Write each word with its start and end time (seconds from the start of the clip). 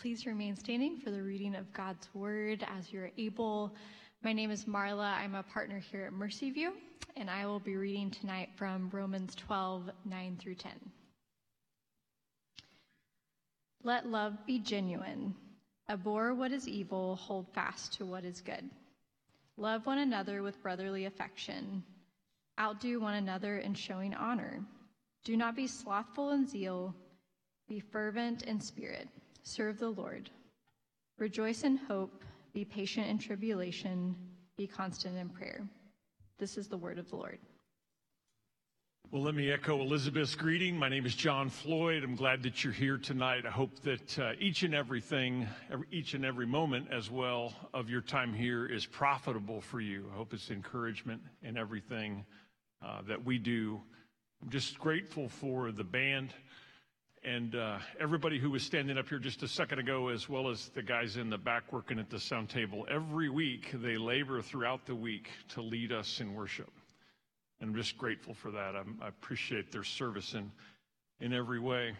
please 0.00 0.26
remain 0.26 0.54
standing 0.54 0.96
for 0.96 1.10
the 1.10 1.20
reading 1.20 1.56
of 1.56 1.72
God's 1.72 2.08
word 2.14 2.64
as 2.68 2.92
you're 2.92 3.10
able. 3.18 3.74
My 4.22 4.32
name 4.32 4.52
is 4.52 4.64
Marla. 4.64 5.12
I'm 5.18 5.34
a 5.34 5.42
partner 5.42 5.80
here 5.90 6.04
at 6.04 6.12
Mercy 6.12 6.52
View, 6.52 6.72
and 7.16 7.28
I 7.28 7.46
will 7.46 7.58
be 7.58 7.74
reading 7.74 8.12
tonight 8.12 8.50
from 8.54 8.90
Romans 8.92 9.34
12 9.34 9.90
9 10.04 10.38
through 10.40 10.54
10. 10.54 10.72
Let 13.82 14.06
love 14.06 14.34
be 14.46 14.60
genuine. 14.60 15.34
Abhor 15.88 16.32
what 16.32 16.52
is 16.52 16.68
evil, 16.68 17.16
hold 17.16 17.48
fast 17.52 17.94
to 17.94 18.06
what 18.06 18.24
is 18.24 18.40
good. 18.40 18.70
Love 19.56 19.84
one 19.84 19.98
another 19.98 20.44
with 20.44 20.62
brotherly 20.62 21.06
affection. 21.06 21.82
Outdo 22.60 23.00
one 23.00 23.14
another 23.14 23.58
in 23.58 23.74
showing 23.74 24.14
honor. 24.14 24.60
Do 25.24 25.36
not 25.36 25.56
be 25.56 25.66
slothful 25.66 26.30
in 26.30 26.46
zeal, 26.46 26.94
be 27.68 27.80
fervent 27.80 28.42
in 28.42 28.60
spirit. 28.60 29.08
Serve 29.42 29.78
the 29.78 29.90
Lord. 29.90 30.30
Rejoice 31.18 31.64
in 31.64 31.76
hope, 31.76 32.24
be 32.52 32.64
patient 32.64 33.08
in 33.08 33.18
tribulation, 33.18 34.14
be 34.56 34.66
constant 34.66 35.16
in 35.16 35.28
prayer. 35.28 35.66
This 36.38 36.56
is 36.56 36.68
the 36.68 36.76
word 36.76 36.98
of 36.98 37.08
the 37.10 37.16
Lord. 37.16 37.38
Well, 39.10 39.22
let 39.22 39.34
me 39.34 39.50
echo 39.50 39.80
Elizabeth's 39.80 40.34
greeting. 40.34 40.76
My 40.76 40.90
name 40.90 41.06
is 41.06 41.14
John 41.14 41.48
Floyd. 41.48 42.04
I'm 42.04 42.14
glad 42.14 42.42
that 42.42 42.62
you're 42.62 42.74
here 42.74 42.98
tonight. 42.98 43.46
I 43.46 43.50
hope 43.50 43.80
that 43.80 44.18
uh, 44.18 44.32
each 44.38 44.64
and 44.64 44.74
everything, 44.74 45.48
every, 45.72 45.86
each 45.90 46.12
and 46.12 46.26
every 46.26 46.46
moment 46.46 46.88
as 46.92 47.10
well 47.10 47.54
of 47.72 47.88
your 47.88 48.02
time 48.02 48.34
here 48.34 48.66
is 48.66 48.84
profitable 48.84 49.62
for 49.62 49.80
you. 49.80 50.04
I 50.12 50.16
hope 50.16 50.34
it's 50.34 50.50
encouragement 50.50 51.22
in 51.42 51.56
everything 51.56 52.26
uh, 52.84 53.00
that 53.08 53.24
we 53.24 53.38
do. 53.38 53.80
I'm 54.42 54.50
just 54.50 54.78
grateful 54.78 55.28
for 55.28 55.72
the 55.72 55.84
band 55.84 56.34
and 57.28 57.54
uh, 57.56 57.78
everybody 58.00 58.38
who 58.38 58.50
was 58.50 58.62
standing 58.62 58.96
up 58.96 59.06
here 59.06 59.18
just 59.18 59.42
a 59.42 59.48
second 59.48 59.78
ago, 59.78 60.08
as 60.08 60.30
well 60.30 60.48
as 60.48 60.70
the 60.70 60.82
guys 60.82 61.18
in 61.18 61.28
the 61.28 61.36
back 61.36 61.70
working 61.74 61.98
at 61.98 62.08
the 62.08 62.18
sound 62.18 62.48
table, 62.48 62.86
every 62.90 63.28
week 63.28 63.70
they 63.82 63.98
labor 63.98 64.40
throughout 64.40 64.86
the 64.86 64.94
week 64.94 65.28
to 65.50 65.60
lead 65.60 65.92
us 65.92 66.20
in 66.20 66.34
worship. 66.34 66.70
And 67.60 67.68
I'm 67.68 67.76
just 67.76 67.98
grateful 67.98 68.32
for 68.32 68.50
that. 68.52 68.74
I'm, 68.74 68.98
i 69.02 69.08
appreciate 69.08 69.70
their 69.70 69.84
service 69.84 70.32
in, 70.32 70.50
in 71.20 71.34
every 71.34 71.60
way. 71.60 71.92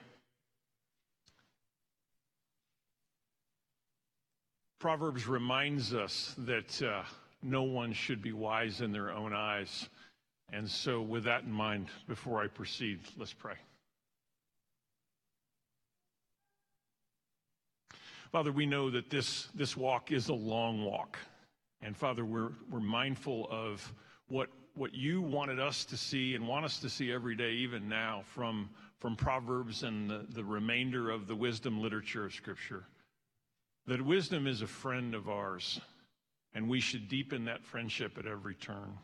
Proverbs 4.79 5.27
reminds 5.27 5.93
us 5.93 6.35
that 6.39 6.83
uh, 6.83 7.03
no 7.43 7.65
one 7.65 7.93
should 7.93 8.23
be 8.23 8.33
wise 8.33 8.81
in 8.81 8.93
their 8.93 9.11
own 9.11 9.35
eyes. 9.35 9.91
And 10.51 10.67
so, 10.67 11.03
with 11.03 11.25
that 11.25 11.43
in 11.43 11.53
mind, 11.53 11.89
before 12.07 12.43
I 12.43 12.47
proceed, 12.47 13.01
let's 13.19 13.35
pray. 13.35 13.57
Father, 18.31 18.53
we 18.53 18.67
know 18.67 18.91
that 18.91 19.09
this, 19.09 19.49
this 19.55 19.75
walk 19.75 20.13
is 20.13 20.29
a 20.29 20.35
long 20.35 20.85
walk. 20.85 21.19
And 21.81 21.97
Father, 21.97 22.27
we're, 22.27 22.51
we're 22.71 22.81
mindful 22.81 23.49
of 23.51 23.93
what, 24.29 24.51
what 24.75 24.95
you 24.95 25.23
wanted 25.23 25.59
us 25.59 25.87
to 25.87 25.97
see 25.97 26.35
and 26.35 26.47
want 26.47 26.67
us 26.67 26.79
to 26.81 26.91
see 26.91 27.11
every 27.11 27.35
day, 27.35 27.53
even 27.53 27.89
now, 27.89 28.23
from, 28.35 28.69
from 28.99 29.17
Proverbs 29.17 29.83
and 29.83 30.11
the, 30.11 30.27
the 30.29 30.45
remainder 30.45 31.11
of 31.11 31.27
the 31.27 31.35
wisdom 31.35 31.81
literature 31.81 32.27
of 32.27 32.35
Scripture. 32.35 32.85
That 33.87 34.03
wisdom 34.03 34.47
is 34.47 34.61
a 34.61 34.67
friend 34.67 35.15
of 35.15 35.31
ours, 35.31 35.81
and 36.53 36.69
we 36.69 36.81
should 36.81 37.09
deepen 37.09 37.47
that 37.47 37.65
friendship 37.65 38.19
at 38.19 38.27
every 38.27 38.55
turn. 38.55 38.99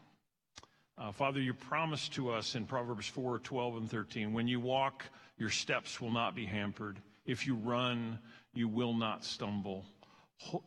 Uh, 0.99 1.13
Father, 1.13 1.41
you 1.41 1.55
promised 1.55 2.13
to 2.15 2.31
us 2.31 2.55
in 2.55 2.67
Proverbs 2.67 3.07
4 3.07 3.39
12 3.39 3.77
and 3.77 3.91
13 3.91 4.35
when 4.35 4.47
you 4.47 4.61
walk, 4.61 5.05
your 5.39 5.51
steps 5.51 5.99
will 6.01 6.13
not 6.13 6.35
be 6.35 6.45
hampered. 6.45 7.01
If 7.25 7.47
you 7.47 7.55
run, 7.55 8.19
you 8.55 8.69
will 8.69 8.95
not 8.95 9.25
stumble. 9.25 9.85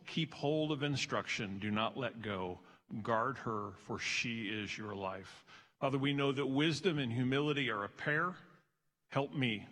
Keep 0.06 0.34
hold 0.34 0.72
of 0.72 0.82
instruction. 0.82 1.58
Do 1.58 1.70
not 1.70 1.96
let 1.96 2.22
go. 2.22 2.58
Guard 3.02 3.36
her, 3.38 3.70
for 3.86 3.98
she 3.98 4.44
is 4.44 4.76
your 4.76 4.94
life. 4.94 5.44
Father, 5.80 5.98
we 5.98 6.12
know 6.12 6.32
that 6.32 6.46
wisdom 6.46 6.98
and 6.98 7.12
humility 7.12 7.70
are 7.70 7.84
a 7.84 7.88
pair. 7.88 8.34
Help 9.10 9.34
me 9.34 9.66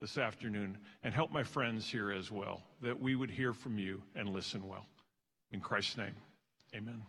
this 0.00 0.18
afternoon 0.18 0.76
and 1.02 1.14
help 1.14 1.32
my 1.32 1.42
friends 1.42 1.88
here 1.88 2.12
as 2.12 2.30
well, 2.30 2.62
that 2.82 3.00
we 3.00 3.16
would 3.16 3.30
hear 3.30 3.52
from 3.52 3.78
you 3.78 4.02
and 4.14 4.28
listen 4.28 4.66
well. 4.66 4.86
In 5.52 5.60
Christ's 5.60 5.96
name, 5.96 6.14
amen. 6.74 7.02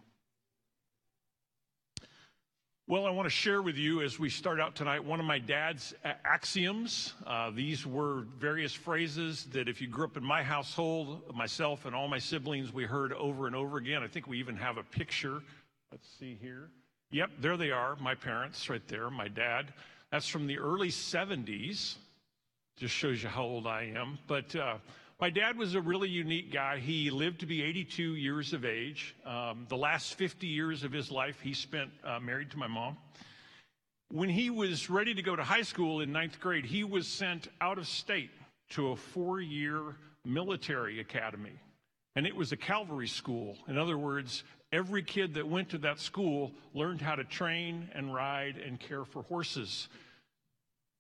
Well, 2.88 3.08
I 3.08 3.10
want 3.10 3.26
to 3.26 3.32
share 3.32 3.64
with 3.64 3.78
you 3.78 4.04
as 4.04 4.20
we 4.20 4.30
start 4.30 4.60
out 4.60 4.76
tonight 4.76 5.04
one 5.04 5.20
of 5.20 5.26
my 5.26 5.40
dad's 5.40 5.96
axioms. 6.04 7.16
Uh, 7.26 7.50
these 7.50 7.84
were 7.84 8.28
various 8.38 8.74
phrases 8.74 9.46
that, 9.54 9.68
if 9.68 9.82
you 9.82 9.88
grew 9.88 10.06
up 10.06 10.18
in 10.18 10.24
my 10.24 10.44
household, 10.44 11.36
myself 11.36 11.86
and 11.88 11.96
all 11.96 12.08
my 12.08 12.20
siblings, 12.20 12.72
we 12.72 12.84
heard 12.84 13.12
over 13.14 13.48
and 13.48 13.56
over 13.56 13.78
again. 13.78 14.04
I 14.04 14.08
think 14.08 14.28
we 14.28 14.38
even 14.38 14.56
have 14.58 14.78
a 14.78 14.84
picture. 14.84 15.42
Let's 15.92 16.08
see 16.20 16.38
here. 16.40 16.70
Yep, 17.10 17.32
there 17.40 17.58
they 17.58 17.72
are, 17.72 17.96
my 17.96 18.14
parents 18.14 18.70
right 18.70 18.88
there, 18.88 19.10
my 19.10 19.30
dad. 19.30 19.74
That's 20.12 20.28
from 20.28 20.46
the 20.46 20.60
early 20.60 20.90
70s. 20.90 21.96
Just 22.78 22.94
shows 22.94 23.24
you 23.24 23.30
how 23.30 23.46
old 23.46 23.66
I 23.66 23.94
am. 23.96 24.20
But 24.28 24.56
uh, 24.56 24.78
my 25.20 25.30
dad 25.30 25.58
was 25.58 25.76
a 25.76 25.82
really 25.82 26.10
unique 26.10 26.52
guy. 26.52 26.78
He 26.78 27.10
lived 27.10 27.40
to 27.40 27.46
be 27.46 27.64
82 27.64 28.16
years 28.16 28.52
of 28.52 28.66
age. 28.66 29.16
Um, 29.26 29.66
the 29.70 29.78
last 29.78 30.16
50 30.16 30.46
years 30.46 30.84
of 30.84 30.92
his 30.92 31.10
life, 31.10 31.40
he 31.40 31.54
spent 31.54 31.90
uh, 32.04 32.20
married 32.20 32.52
to 32.52 32.58
my 32.58 32.68
mom. 32.68 32.98
When 34.12 34.28
he 34.28 34.50
was 34.50 34.90
ready 34.90 35.14
to 35.14 35.22
go 35.22 35.36
to 35.36 35.44
high 35.44 35.62
school 35.62 36.02
in 36.02 36.12
ninth 36.12 36.42
grade, 36.42 36.66
he 36.66 36.84
was 36.84 37.08
sent 37.08 37.48
out 37.62 37.78
of 37.78 37.88
state 37.88 38.30
to 38.72 38.90
a 38.90 38.96
four 38.96 39.40
year 39.40 39.96
military 40.26 41.00
academy. 41.00 41.60
And 42.18 42.28
it 42.28 42.36
was 42.36 42.52
a 42.52 42.58
cavalry 42.58 43.08
school. 43.08 43.58
In 43.70 43.78
other 43.78 43.98
words, 43.98 44.44
every 44.74 45.02
kid 45.02 45.34
that 45.36 45.48
went 45.48 45.70
to 45.70 45.78
that 45.80 46.00
school 46.00 46.52
learned 46.74 47.00
how 47.00 47.16
to 47.16 47.24
train 47.24 47.90
and 47.94 48.14
ride 48.14 48.58
and 48.58 48.80
care 48.80 49.06
for 49.06 49.24
horses. 49.24 49.88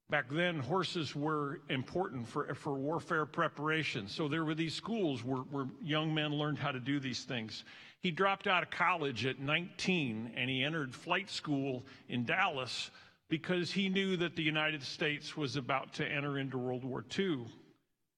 Back 0.10 0.26
then, 0.30 0.60
horses 0.60 1.16
were 1.16 1.62
important 1.70 2.28
for, 2.28 2.54
for 2.54 2.74
warfare 2.76 3.26
preparation. 3.26 4.08
So 4.08 4.28
there 4.28 4.46
were 4.46 4.54
these 4.54 4.76
schools 4.76 5.24
where, 5.24 5.42
where 5.42 5.68
young 5.82 6.14
men 6.14 6.34
learned 6.36 6.60
how 6.60 6.72
to 6.72 6.80
do 6.80 7.00
these 7.00 7.24
things. 7.24 7.64
He 8.02 8.12
dropped 8.12 8.46
out 8.46 8.62
of 8.62 8.70
college 8.70 9.26
at 9.26 9.40
19 9.40 10.34
and 10.36 10.50
he 10.50 10.64
entered 10.64 10.94
flight 10.94 11.30
school 11.30 11.84
in 12.08 12.24
Dallas 12.24 12.92
because 13.30 13.72
he 13.72 13.90
knew 13.90 14.16
that 14.18 14.36
the 14.36 14.44
United 14.44 14.84
States 14.84 15.36
was 15.36 15.56
about 15.56 15.94
to 15.94 16.06
enter 16.06 16.38
into 16.38 16.60
World 16.60 16.84
War 16.84 17.04
II. 17.18 17.48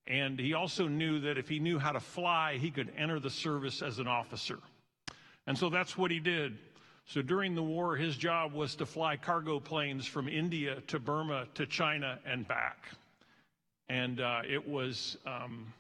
And 0.08 0.38
he 0.38 0.54
also 0.54 0.90
knew 0.90 1.22
that 1.22 1.38
if 1.38 1.48
he 1.48 1.60
knew 1.60 1.80
how 1.80 1.94
to 1.94 2.02
fly, 2.02 2.58
he 2.58 2.70
could 2.70 2.92
enter 2.98 3.22
the 3.22 3.30
service 3.30 3.82
as 3.82 4.00
an 4.00 4.08
officer. 4.08 4.60
And 5.46 5.58
so 5.58 5.70
that's 5.70 5.98
what 5.98 6.12
he 6.12 6.20
did. 6.20 6.58
So 7.08 7.22
during 7.22 7.56
the 7.56 7.64
war, 7.64 7.96
his 7.96 8.18
job 8.18 8.52
was 8.52 8.76
to 8.76 8.86
fly 8.86 9.16
cargo 9.16 9.62
planes 9.62 10.06
from 10.06 10.28
India 10.28 10.82
to 10.88 11.00
Burma 11.00 11.48
to 11.54 11.66
China 11.66 12.20
and 12.26 12.46
back. 12.46 12.84
And 13.88 14.20
uh, 14.20 14.42
it 14.46 14.68
was 14.68 15.18
um, 15.26 15.72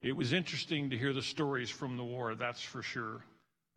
it 0.00 0.16
was 0.16 0.32
interesting 0.32 0.88
to 0.88 0.96
hear 0.96 1.12
the 1.12 1.20
stories 1.20 1.68
from 1.68 1.98
the 1.98 2.04
war. 2.04 2.34
That's 2.34 2.62
for 2.62 2.82
sure. 2.82 3.22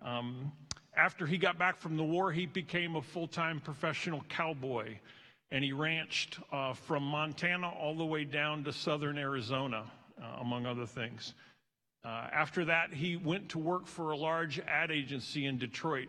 Um, 0.01 0.53
after 0.95 1.25
he 1.25 1.38
got 1.38 1.57
back 1.57 1.78
from 1.78 1.97
the 1.97 2.03
war, 2.03 2.31
he 2.31 2.45
became 2.45 2.95
a 2.95 3.01
full-time 3.01 3.59
professional 3.59 4.23
cowboy, 4.29 5.00
and 5.51 5.66
he 5.66 5.73
ranched 5.73 6.39
uh, 6.53 6.73
from 6.73 7.03
Montana 7.03 7.69
all 7.69 7.95
the 7.97 8.06
way 8.06 8.23
down 8.23 8.63
to 8.63 8.72
southern 8.72 9.18
Arizona, 9.18 9.84
uh, 10.22 10.39
among 10.39 10.66
other 10.66 10.85
things. 10.85 11.34
Uh, 12.06 12.28
after 12.31 12.63
that, 12.63 12.94
he 12.94 13.18
went 13.18 13.50
to 13.50 13.59
work 13.59 13.85
for 13.85 14.12
a 14.12 14.18
large 14.18 14.59
ad 14.62 14.91
agency 14.91 15.45
in 15.45 15.57
Detroit 15.57 16.07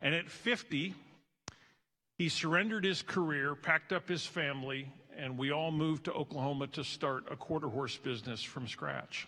and 0.00 0.14
at 0.14 0.30
50, 0.30 0.94
he 2.18 2.28
surrendered 2.28 2.84
his 2.84 3.02
career, 3.02 3.54
packed 3.54 3.92
up 3.92 4.08
his 4.08 4.26
family, 4.26 4.90
and 5.16 5.38
we 5.38 5.50
all 5.50 5.70
moved 5.70 6.04
to 6.04 6.12
Oklahoma 6.12 6.66
to 6.68 6.84
start 6.84 7.24
a 7.30 7.36
quarter 7.36 7.68
horse 7.68 7.96
business 7.96 8.42
from 8.42 8.68
scratch. 8.68 9.26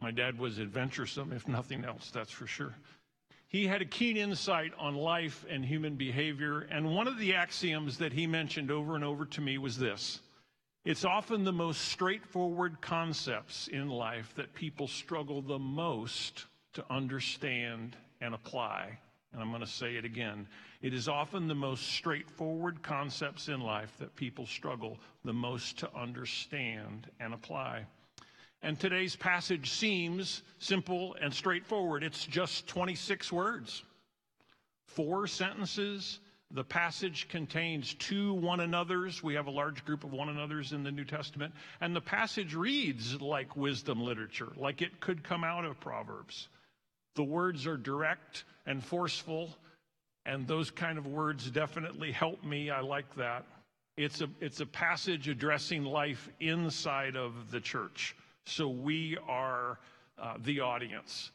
My 0.00 0.10
dad 0.10 0.38
was 0.38 0.58
adventuresome, 0.58 1.32
if 1.32 1.48
nothing 1.48 1.84
else, 1.84 2.10
that's 2.10 2.30
for 2.30 2.46
sure. 2.46 2.74
He 3.48 3.66
had 3.66 3.80
a 3.80 3.86
keen 3.86 4.16
insight 4.16 4.72
on 4.78 4.94
life 4.94 5.44
and 5.48 5.64
human 5.64 5.96
behavior, 5.96 6.60
and 6.70 6.94
one 6.94 7.08
of 7.08 7.18
the 7.18 7.34
axioms 7.34 7.98
that 7.98 8.12
he 8.12 8.26
mentioned 8.26 8.70
over 8.70 8.94
and 8.94 9.04
over 9.04 9.24
to 9.24 9.40
me 9.40 9.58
was 9.58 9.78
this 9.78 10.20
It's 10.84 11.04
often 11.04 11.44
the 11.44 11.52
most 11.52 11.86
straightforward 11.86 12.80
concepts 12.80 13.68
in 13.68 13.88
life 13.88 14.34
that 14.36 14.54
people 14.54 14.86
struggle 14.86 15.40
the 15.42 15.58
most 15.58 16.44
to 16.74 16.84
understand 16.90 17.96
and 18.20 18.34
apply 18.34 18.98
and 19.32 19.42
I'm 19.42 19.50
going 19.50 19.60
to 19.60 19.66
say 19.66 19.96
it 19.96 20.04
again. 20.04 20.46
It 20.80 20.94
is 20.94 21.08
often 21.08 21.48
the 21.48 21.54
most 21.54 21.88
straightforward 21.88 22.82
concepts 22.82 23.48
in 23.48 23.60
life 23.60 23.92
that 23.98 24.16
people 24.16 24.46
struggle 24.46 24.98
the 25.24 25.32
most 25.32 25.78
to 25.80 25.94
understand 25.94 27.08
and 27.20 27.34
apply. 27.34 27.84
And 28.62 28.78
today's 28.78 29.14
passage 29.14 29.70
seems 29.70 30.42
simple 30.58 31.16
and 31.20 31.32
straightforward. 31.32 32.02
It's 32.02 32.24
just 32.24 32.66
26 32.66 33.30
words, 33.32 33.84
four 34.86 35.26
sentences, 35.26 36.20
The 36.50 36.64
passage 36.64 37.28
contains 37.28 37.92
two 37.94 38.32
one 38.32 38.60
another's. 38.60 39.22
We 39.22 39.34
have 39.34 39.48
a 39.48 39.50
large 39.50 39.84
group 39.84 40.02
of 40.02 40.12
one 40.12 40.30
another's 40.30 40.72
in 40.72 40.82
the 40.82 40.90
New 40.90 41.04
Testament. 41.04 41.52
And 41.80 41.94
the 41.94 42.00
passage 42.00 42.54
reads 42.54 43.20
like 43.20 43.54
wisdom 43.54 44.00
literature, 44.00 44.48
like 44.56 44.80
it 44.80 44.98
could 45.00 45.22
come 45.22 45.44
out 45.44 45.66
of 45.66 45.78
Proverbs. 45.78 46.48
The 47.18 47.24
words 47.24 47.66
are 47.66 47.76
direct 47.76 48.44
and 48.64 48.80
forceful, 48.80 49.50
and 50.24 50.46
those 50.46 50.70
kind 50.70 50.98
of 50.98 51.08
words 51.08 51.50
definitely 51.50 52.12
help 52.12 52.44
me. 52.44 52.70
I 52.70 52.78
like 52.78 53.12
that. 53.16 53.44
It's 53.96 54.20
a, 54.20 54.30
it's 54.40 54.60
a 54.60 54.66
passage 54.66 55.26
addressing 55.26 55.82
life 55.82 56.28
inside 56.38 57.16
of 57.16 57.50
the 57.50 57.58
church. 57.58 58.14
So 58.46 58.68
we 58.68 59.18
are 59.26 59.80
uh, 60.16 60.34
the 60.44 60.60
audience. 60.60 61.32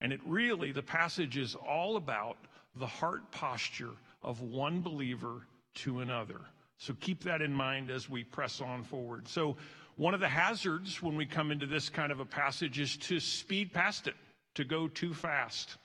And 0.00 0.10
it 0.10 0.20
really, 0.24 0.72
the 0.72 0.80
passage 0.80 1.36
is 1.36 1.54
all 1.54 1.98
about 1.98 2.38
the 2.76 2.86
heart 2.86 3.30
posture 3.30 3.92
of 4.22 4.40
one 4.40 4.80
believer 4.80 5.46
to 5.74 6.00
another. 6.00 6.40
So 6.78 6.94
keep 6.98 7.22
that 7.24 7.42
in 7.42 7.52
mind 7.52 7.90
as 7.90 8.08
we 8.08 8.24
press 8.24 8.62
on 8.62 8.84
forward. 8.84 9.28
So, 9.28 9.58
one 9.96 10.12
of 10.12 10.20
the 10.20 10.28
hazards 10.28 11.02
when 11.02 11.16
we 11.16 11.24
come 11.24 11.50
into 11.50 11.64
this 11.64 11.88
kind 11.88 12.12
of 12.12 12.20
a 12.20 12.24
passage 12.26 12.78
is 12.78 12.98
to 12.98 13.18
speed 13.18 13.72
past 13.72 14.06
it, 14.06 14.14
to 14.56 14.64
go 14.64 14.88
too 14.88 15.14
fast, 15.14 15.76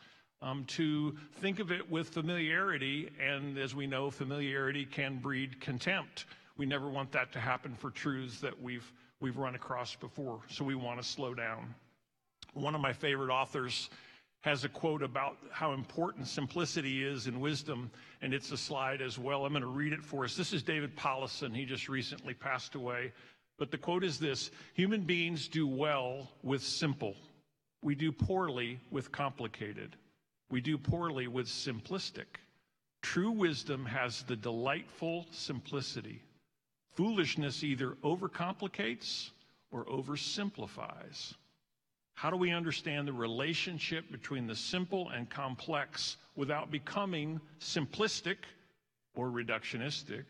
um, 0.41 0.65
to 0.65 1.15
think 1.35 1.59
of 1.59 1.71
it 1.71 1.89
with 1.89 2.09
familiarity. 2.09 3.09
And 3.19 3.57
as 3.57 3.75
we 3.75 3.85
know, 3.85 4.09
familiarity 4.09 4.85
can 4.85 5.19
breed 5.19 5.61
contempt. 5.61 6.25
We 6.57 6.65
never 6.65 6.89
want 6.89 7.11
that 7.11 7.31
to 7.33 7.39
happen 7.39 7.75
for 7.75 7.91
truths 7.91 8.41
that 8.41 8.59
we've, 8.61 8.91
we've 9.19 9.37
run 9.37 9.55
across 9.55 9.95
before. 9.95 10.39
So, 10.49 10.65
we 10.65 10.75
want 10.75 11.01
to 11.01 11.07
slow 11.07 11.33
down. 11.33 11.73
One 12.53 12.75
of 12.75 12.81
my 12.81 12.93
favorite 12.93 13.31
authors 13.31 13.89
has 14.41 14.63
a 14.63 14.69
quote 14.69 15.03
about 15.03 15.37
how 15.51 15.71
important 15.73 16.27
simplicity 16.27 17.03
is 17.03 17.27
in 17.27 17.39
wisdom, 17.39 17.91
and 18.21 18.33
it's 18.33 18.51
a 18.51 18.57
slide 18.57 19.01
as 19.01 19.19
well. 19.19 19.45
I'm 19.45 19.53
going 19.53 19.61
to 19.61 19.67
read 19.67 19.93
it 19.93 20.03
for 20.03 20.23
us. 20.23 20.35
This 20.35 20.51
is 20.51 20.63
David 20.63 20.95
Powlison. 20.97 21.55
He 21.55 21.63
just 21.63 21.87
recently 21.87 22.33
passed 22.33 22.73
away. 22.73 23.11
But 23.59 23.69
the 23.69 23.77
quote 23.77 24.03
is 24.03 24.17
this 24.17 24.49
Human 24.73 25.01
beings 25.01 25.47
do 25.47 25.67
well 25.67 26.31
with 26.41 26.63
simple. 26.63 27.15
We 27.81 27.95
do 27.95 28.11
poorly 28.11 28.79
with 28.91 29.11
complicated. 29.11 29.95
We 30.49 30.61
do 30.61 30.77
poorly 30.77 31.27
with 31.27 31.47
simplistic. 31.47 32.25
True 33.01 33.31
wisdom 33.31 33.85
has 33.85 34.23
the 34.23 34.35
delightful 34.35 35.25
simplicity. 35.31 36.21
Foolishness 36.93 37.63
either 37.63 37.91
overcomplicates 38.03 39.31
or 39.71 39.85
oversimplifies. 39.85 41.33
How 42.13 42.29
do 42.29 42.37
we 42.37 42.51
understand 42.51 43.07
the 43.07 43.13
relationship 43.13 44.11
between 44.11 44.45
the 44.45 44.55
simple 44.55 45.09
and 45.09 45.27
complex 45.29 46.17
without 46.35 46.69
becoming 46.69 47.39
simplistic 47.59 48.37
or 49.15 49.29
reductionistic? 49.29 50.25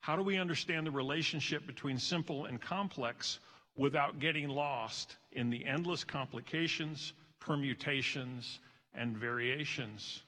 How 0.00 0.16
do 0.16 0.22
we 0.22 0.38
understand 0.38 0.86
the 0.86 0.90
relationship 0.90 1.66
between 1.66 1.98
simple 1.98 2.46
and 2.46 2.60
complex 2.60 3.38
without 3.80 4.18
getting 4.18 4.46
lost 4.46 5.16
in 5.32 5.48
the 5.48 5.64
endless 5.64 6.04
complications, 6.04 7.14
permutations, 7.40 8.58
and 8.94 9.16
variations? 9.16 10.22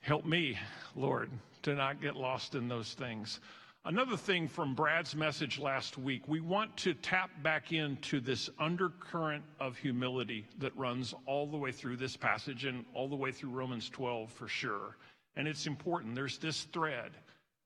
Help 0.00 0.26
me, 0.26 0.58
Lord, 0.94 1.30
to 1.62 1.74
not 1.74 2.02
get 2.02 2.16
lost 2.16 2.54
in 2.54 2.68
those 2.68 2.92
things. 2.92 3.40
Another 3.86 4.18
thing 4.18 4.46
from 4.46 4.74
Brad's 4.74 5.16
message 5.16 5.58
last 5.58 5.96
week, 5.96 6.28
we 6.28 6.40
want 6.40 6.76
to 6.76 6.92
tap 6.92 7.30
back 7.42 7.72
into 7.72 8.20
this 8.20 8.50
undercurrent 8.58 9.44
of 9.60 9.78
humility 9.78 10.44
that 10.58 10.76
runs 10.76 11.14
all 11.24 11.46
the 11.46 11.56
way 11.56 11.72
through 11.72 11.96
this 11.96 12.14
passage 12.14 12.66
and 12.66 12.84
all 12.92 13.08
the 13.08 13.16
way 13.16 13.32
through 13.32 13.50
Romans 13.50 13.88
12 13.88 14.30
for 14.30 14.48
sure. 14.48 14.98
And 15.34 15.48
it's 15.48 15.66
important. 15.66 16.14
There's 16.14 16.36
this 16.36 16.64
thread. 16.64 17.12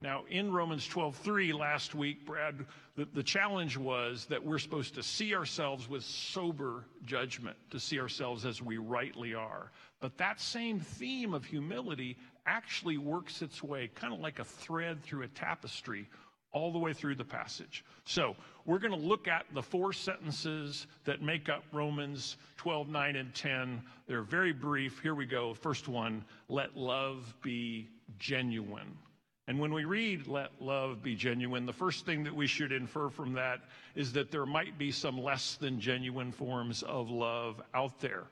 Now, 0.02 0.25
in 0.28 0.52
Romans 0.52 0.87
12:3 0.88 1.52
last 1.52 1.94
week, 1.94 2.26
Brad, 2.26 2.66
the, 2.96 3.04
the 3.14 3.22
challenge 3.22 3.76
was 3.76 4.26
that 4.26 4.44
we're 4.44 4.58
supposed 4.58 4.96
to 4.96 5.02
see 5.02 5.32
ourselves 5.32 5.88
with 5.88 6.02
sober 6.02 6.84
judgment, 7.04 7.56
to 7.70 7.78
see 7.78 8.00
ourselves 8.00 8.44
as 8.44 8.60
we 8.60 8.78
rightly 8.78 9.32
are. 9.34 9.70
But 10.00 10.19
that 10.19 10.40
same 10.40 10.81
theme 10.81 11.32
of 11.32 11.44
humility 11.44 12.16
actually 12.46 12.99
works 12.99 13.43
its 13.43 13.62
way 13.62 13.88
kind 13.94 14.12
of 14.12 14.19
like 14.19 14.40
a 14.40 14.44
thread 14.44 15.04
through 15.04 15.22
a 15.22 15.28
tapestry 15.28 16.08
all 16.50 16.72
the 16.72 16.78
way 16.78 16.93
through 16.93 17.14
the 17.14 17.25
passage. 17.25 17.84
So 18.04 18.34
we're 18.66 18.81
going 18.81 18.93
to 18.93 19.06
look 19.06 19.28
at 19.28 19.46
the 19.54 19.62
four 19.62 19.93
sentences 19.93 20.88
that 21.04 21.22
make 21.22 21.49
up 21.49 21.62
Romans 21.72 22.37
12, 22.56 22.88
9, 22.88 23.16
and 23.16 23.32
10. 23.34 23.81
They're 24.08 24.22
very 24.22 24.52
brief. 24.52 25.00
Here 25.00 25.14
we 25.14 25.26
go. 25.26 25.54
First 25.54 25.87
one 25.87 26.25
let 26.49 26.76
love 26.76 27.34
be 27.40 27.88
genuine. 28.19 28.99
And 29.48 29.58
when 29.58 29.72
we 29.72 29.84
read 29.84 30.28
let 30.28 30.50
love 30.60 31.02
be 31.02 31.16
genuine, 31.16 31.66
the 31.66 31.72
first 31.72 32.06
thing 32.06 32.22
that 32.24 32.34
we 32.34 32.46
should 32.46 32.70
infer 32.70 33.08
from 33.08 33.32
that 33.34 33.60
is 33.94 34.12
that 34.12 34.30
there 34.30 34.46
might 34.46 34.78
be 34.78 34.92
some 34.92 35.20
less 35.20 35.56
than 35.56 35.80
genuine 35.80 36.30
forms 36.30 36.82
of 36.82 37.10
love 37.10 37.60
out 37.74 38.00
there. 38.00 38.24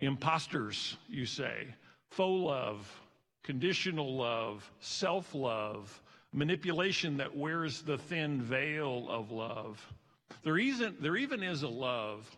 Imposters, 0.00 0.96
you 1.08 1.24
say, 1.24 1.68
faux 2.10 2.44
love, 2.44 3.00
conditional 3.44 4.16
love, 4.16 4.68
self 4.80 5.34
love, 5.34 6.02
manipulation 6.32 7.16
that 7.16 7.36
wears 7.36 7.82
the 7.82 7.98
thin 7.98 8.42
veil 8.42 9.06
of 9.08 9.30
love. 9.30 9.84
There, 10.42 10.58
isn't, 10.58 11.00
there 11.02 11.16
even 11.16 11.42
is 11.42 11.62
a 11.62 11.68
love 11.68 12.28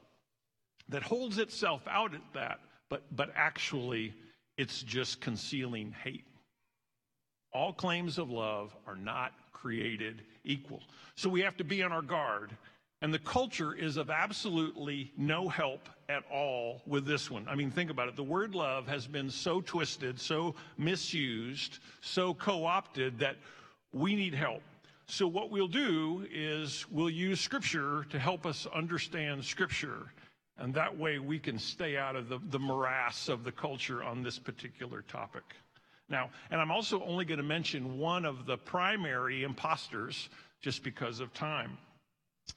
that 0.89 1.03
holds 1.03 1.39
itself 1.39 1.83
out 1.89 2.15
at 2.15 2.33
that, 2.35 2.61
but, 2.89 3.05
but 3.15 3.31
actually 3.35 4.15
it's 4.57 4.83
just 4.83 5.21
concealing 5.21 5.95
hate. 6.05 6.25
All 7.53 7.73
claims 7.73 8.19
of 8.19 8.31
love 8.31 8.75
are 8.87 8.97
not 8.97 9.33
created 9.53 10.23
equal. 10.45 10.81
So 11.17 11.29
we 11.29 11.41
have 11.41 11.57
to 11.59 11.65
be 11.65 11.83
on 11.83 11.93
our 11.93 12.03
guard 12.03 12.51
and 13.03 13.15
the 13.15 13.19
culture 13.19 13.73
is 13.73 13.97
of 13.97 14.11
absolutely 14.11 15.11
no 15.17 15.49
help 15.49 15.89
at 16.11 16.23
all 16.31 16.83
with 16.87 17.07
this 17.07 17.31
one. 17.31 17.47
I 17.49 17.55
mean, 17.55 17.71
think 17.71 17.91
about 17.91 18.09
it. 18.09 18.17
The 18.17 18.23
word 18.23 18.55
love 18.55 18.87
has 18.89 19.07
been 19.07 19.31
so 19.31 19.63
twisted, 19.63 20.21
so 20.21 20.55
misused, 20.77 21.79
so 22.03 22.35
co 22.35 22.67
opted 22.67 23.19
that 23.21 23.37
we 23.93 24.15
need 24.15 24.35
help. 24.35 24.63
So, 25.07 25.27
what 25.27 25.51
we'll 25.51 25.67
do 25.67 26.27
is 26.31 26.85
we'll 26.91 27.11
use 27.11 27.41
Scripture 27.41 28.07
to 28.11 28.19
help 28.19 28.45
us 28.45 28.67
understand 28.73 29.45
Scripture. 29.45 30.13
And 30.59 30.75
that 30.75 30.99
way 30.99 31.19
we 31.19 31.39
can 31.39 31.59
stay 31.59 31.97
out 31.97 32.17
of 32.17 32.29
the, 32.29 32.39
the 32.51 32.59
morass 32.59 33.31
of 33.31 33.45
the 33.45 33.53
culture 33.53 34.03
on 34.03 34.23
this 34.23 34.39
particular 34.39 35.01
topic. 35.09 35.43
Now, 36.11 36.31
and 36.51 36.61
I'm 36.61 36.73
also 36.73 37.03
only 37.05 37.25
going 37.25 37.39
to 37.39 37.45
mention 37.45 37.99
one 37.99 38.25
of 38.25 38.45
the 38.45 38.59
primary 38.59 39.45
imposters 39.45 40.29
just 40.61 40.83
because 40.83 41.21
of 41.21 41.33
time. 41.33 41.79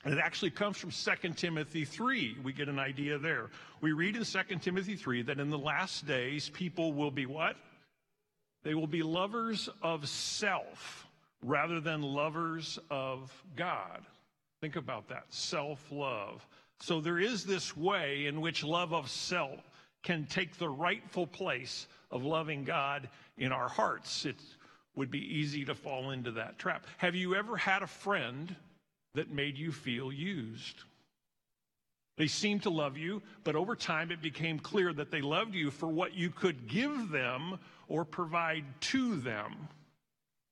And 0.04 0.14
it 0.14 0.20
actually 0.20 0.50
comes 0.50 0.78
from 0.78 0.90
2 0.90 1.30
Timothy 1.34 1.86
3. 1.86 2.38
We 2.44 2.52
get 2.52 2.68
an 2.68 2.80
idea 2.80 3.20
there. 3.20 3.52
We 3.80 3.92
read 3.92 4.16
in 4.16 4.24
2 4.24 4.40
Timothy 4.60 4.96
3 4.96 5.22
that 5.24 5.40
in 5.40 5.52
the 5.52 5.58
last 5.58 6.08
days, 6.08 6.50
people 6.50 6.94
will 6.94 7.12
be 7.12 7.28
what? 7.28 7.56
They 8.64 8.74
will 8.74 8.88
be 8.88 9.04
lovers 9.04 9.70
of 9.82 10.10
self 10.10 11.08
rather 11.44 11.80
than 11.80 12.02
lovers 12.02 12.80
of 12.90 13.32
God. 13.56 14.02
Think 14.62 14.78
about 14.78 15.10
that 15.10 15.26
self 15.30 15.92
love. 15.92 16.46
So 16.80 17.00
there 17.00 17.20
is 17.20 17.46
this 17.46 17.78
way 17.78 18.26
in 18.26 18.42
which 18.42 18.64
love 18.64 18.94
of 18.94 19.10
self 19.10 19.60
can 20.02 20.26
take 20.26 20.58
the 20.58 20.70
rightful 20.70 21.28
place 21.28 21.88
of 22.12 22.24
loving 22.24 22.64
God 22.64 23.10
in 23.38 23.52
our 23.52 23.70
hearts. 23.70 24.26
It 24.26 24.38
would 24.96 25.12
be 25.12 25.40
easy 25.40 25.66
to 25.66 25.76
fall 25.76 26.12
into 26.12 26.32
that 26.32 26.60
trap. 26.60 26.86
Have 26.98 27.16
you 27.16 27.36
ever 27.36 27.58
had 27.58 27.82
a 27.82 27.88
friend? 27.88 28.56
that 29.16 29.32
made 29.32 29.58
you 29.58 29.72
feel 29.72 30.12
used. 30.12 30.84
They 32.18 32.28
seemed 32.28 32.64
to 32.64 32.70
love 32.70 32.98
you, 32.98 33.22
but 33.44 33.56
over 33.56 33.76
time 33.76 34.12
it 34.12 34.22
became 34.22 34.60
clear 34.60 34.94
that 34.94 35.12
they 35.12 35.22
loved 35.22 35.56
you 35.56 35.72
for 35.72 35.88
what 35.88 36.14
you 36.14 36.30
could 36.30 36.68
give 36.68 37.10
them 37.10 37.60
or 37.88 38.06
provide 38.06 38.66
to 38.82 39.16
them. 39.16 39.68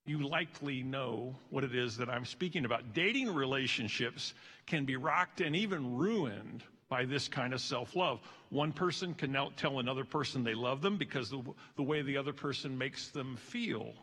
You 0.07 0.27
likely 0.27 0.81
know 0.81 1.35
what 1.51 1.63
it 1.63 1.75
is 1.75 1.97
that 1.97 2.09
I'm 2.09 2.25
speaking 2.25 2.65
about. 2.65 2.93
Dating 2.93 3.33
relationships 3.33 4.33
can 4.65 4.85
be 4.85 4.95
rocked 4.95 5.41
and 5.41 5.55
even 5.55 5.97
ruined 5.97 6.63
by 6.91 7.05
this 7.05 7.29
kind 7.29 7.53
of 7.53 7.61
self 7.61 7.95
love. 7.95 8.19
One 8.49 8.73
person 8.73 9.13
can 9.15 9.31
now 9.31 9.51
tell 9.55 9.79
another 9.79 10.03
person 10.03 10.43
they 10.43 10.53
love 10.53 10.81
them 10.81 10.97
because 10.97 11.29
the, 11.29 11.41
the 11.77 11.83
way 11.83 12.01
the 12.01 12.17
other 12.17 12.33
person 12.33 12.77
makes 12.77 13.07
them 13.07 13.37
feel. 13.37 13.93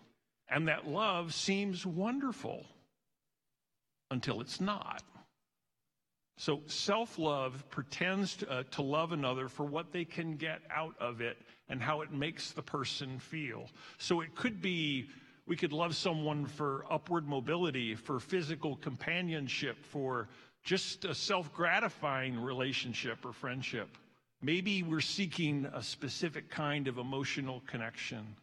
And 0.48 0.66
that 0.68 0.88
love 0.88 1.34
seems 1.34 1.84
wonderful 1.84 2.64
until 4.10 4.40
it's 4.40 4.58
not. 4.58 5.02
So 6.38 6.62
self 6.66 7.18
love 7.18 7.62
pretends 7.68 8.36
to, 8.36 8.50
uh, 8.50 8.62
to, 8.70 8.82
love 8.82 9.12
another 9.12 9.48
for 9.48 9.64
what 9.64 9.92
they 9.92 10.06
can 10.06 10.36
get 10.36 10.60
out 10.74 10.94
of 10.98 11.20
it 11.20 11.36
and 11.68 11.82
how 11.82 12.00
it 12.00 12.10
makes 12.10 12.52
the 12.52 12.62
person 12.62 13.18
feel. 13.18 13.66
So 13.98 14.22
it 14.22 14.34
could 14.34 14.62
be 14.62 15.10
we 15.46 15.56
could 15.56 15.72
love 15.72 15.96
someone 15.96 16.46
for 16.46 16.84
upward 16.90 17.26
mobility, 17.26 17.94
for 17.94 18.20
physical 18.20 18.76
companionship, 18.76 19.82
for 19.82 20.28
just 20.64 21.04
a 21.04 21.14
self 21.14 21.52
gratifying 21.52 22.40
relationship 22.40 23.24
or 23.24 23.32
friendship. 23.32 23.88
Maybe 24.40 24.82
we're 24.82 25.00
seeking 25.00 25.66
a 25.72 25.82
specific 25.82 26.48
kind 26.50 26.86
of 26.86 26.98
emotional 26.98 27.62
connection, 27.66 28.36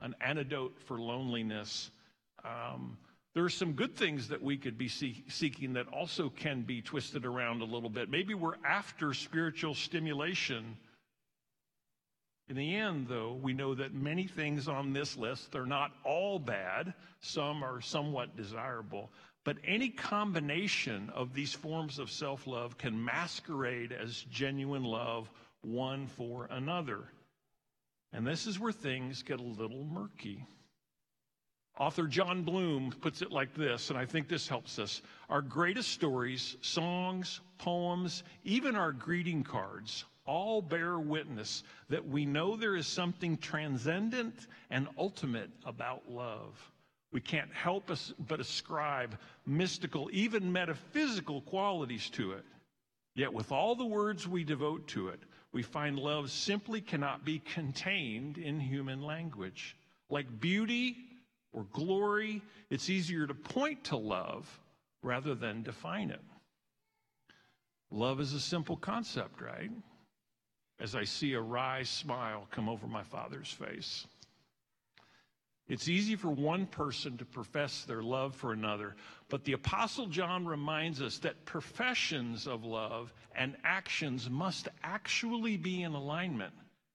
an 0.00 0.14
antidote 0.20 0.78
for 0.86 1.00
loneliness. 1.00 1.90
Um, 2.44 2.96
there 3.34 3.44
are 3.44 3.50
some 3.50 3.72
good 3.72 3.96
things 3.96 4.28
that 4.28 4.40
we 4.40 4.56
could 4.56 4.78
be 4.78 4.86
see- 4.86 5.24
seeking 5.28 5.72
that 5.72 5.88
also 5.88 6.28
can 6.28 6.62
be 6.62 6.80
twisted 6.80 7.24
around 7.24 7.62
a 7.62 7.64
little 7.64 7.90
bit. 7.90 8.08
Maybe 8.08 8.34
we're 8.34 8.54
after 8.64 9.12
spiritual 9.12 9.74
stimulation. 9.74 10.76
In 12.48 12.56
the 12.56 12.76
end, 12.76 13.08
though, 13.08 13.32
we 13.42 13.54
know 13.54 13.74
that 13.74 13.92
many 13.92 14.28
things 14.28 14.68
on 14.68 14.92
this 14.92 15.16
list 15.16 15.56
are 15.56 15.66
not 15.66 15.92
all 16.04 16.38
bad, 16.38 16.94
some 17.20 17.64
are 17.64 17.80
somewhat 17.80 18.36
desirable. 18.36 19.10
But 19.44 19.58
any 19.62 19.90
combination 19.90 21.10
of 21.10 21.34
these 21.34 21.52
forms 21.52 21.98
of 21.98 22.10
self 22.10 22.46
love 22.46 22.78
can 22.78 23.04
masquerade 23.04 23.92
as 23.92 24.24
genuine 24.30 24.84
love 24.84 25.30
one 25.60 26.06
for 26.06 26.46
another. 26.50 27.04
And 28.12 28.26
this 28.26 28.46
is 28.46 28.58
where 28.58 28.72
things 28.72 29.22
get 29.22 29.40
a 29.40 29.42
little 29.42 29.84
murky. 29.84 30.46
Author 31.78 32.06
Jon 32.06 32.44
Bloom 32.44 32.92
puts 33.00 33.20
it 33.20 33.32
like 33.32 33.52
this, 33.54 33.90
and 33.90 33.98
I 33.98 34.06
think 34.06 34.28
this 34.28 34.46
helps 34.46 34.78
us. 34.78 35.02
Our 35.28 35.42
greatest 35.42 35.90
stories, 35.90 36.56
songs, 36.60 37.40
poems, 37.58 38.22
even 38.44 38.76
our 38.76 38.92
greeting 38.92 39.42
cards 39.42 40.04
all 40.26 40.62
bear 40.62 40.98
witness 40.98 41.64
that 41.88 42.06
we 42.06 42.24
know 42.24 42.56
there 42.56 42.76
is 42.76 42.86
something 42.86 43.36
transcendent 43.36 44.46
and 44.70 44.88
ultimate 44.96 45.50
about 45.66 46.08
love. 46.08 46.72
We 47.14 47.20
can't 47.20 47.52
help 47.52 47.92
but 48.26 48.40
ascribe 48.40 49.16
mystical, 49.46 50.10
even 50.12 50.50
metaphysical 50.50 51.42
qualities 51.42 52.10
to 52.10 52.32
it. 52.32 52.44
Yet, 53.14 53.32
with 53.32 53.52
all 53.52 53.76
the 53.76 53.84
words 53.84 54.26
we 54.26 54.42
devote 54.42 54.88
to 54.88 55.10
it, 55.10 55.20
we 55.52 55.62
find 55.62 55.96
love 55.96 56.32
simply 56.32 56.80
cannot 56.80 57.24
be 57.24 57.38
contained 57.38 58.36
in 58.36 58.58
human 58.58 59.00
language. 59.00 59.76
Like 60.10 60.40
beauty 60.40 60.96
or 61.52 61.64
glory, 61.72 62.42
it's 62.68 62.90
easier 62.90 63.28
to 63.28 63.34
point 63.34 63.84
to 63.84 63.96
love 63.96 64.60
rather 65.00 65.36
than 65.36 65.62
define 65.62 66.10
it. 66.10 66.22
Love 67.92 68.18
is 68.18 68.32
a 68.32 68.40
simple 68.40 68.76
concept, 68.76 69.40
right? 69.40 69.70
As 70.80 70.96
I 70.96 71.04
see 71.04 71.34
a 71.34 71.40
wry 71.40 71.84
smile 71.84 72.48
come 72.50 72.68
over 72.68 72.88
my 72.88 73.04
father's 73.04 73.52
face. 73.52 74.04
It's 75.66 75.88
easy 75.88 76.14
for 76.14 76.28
one 76.28 76.66
person 76.66 77.16
to 77.16 77.24
profess 77.24 77.84
their 77.84 78.02
love 78.02 78.34
for 78.34 78.52
another, 78.52 78.96
but 79.30 79.44
the 79.44 79.54
Apostle 79.54 80.06
John 80.06 80.44
reminds 80.44 81.00
us 81.00 81.18
that 81.18 81.46
professions 81.46 82.46
of 82.46 82.64
love 82.64 83.14
and 83.34 83.56
actions 83.64 84.28
must 84.28 84.68
actually 84.82 85.56
be 85.56 85.82
in 85.82 85.94
alignment. 85.94 86.52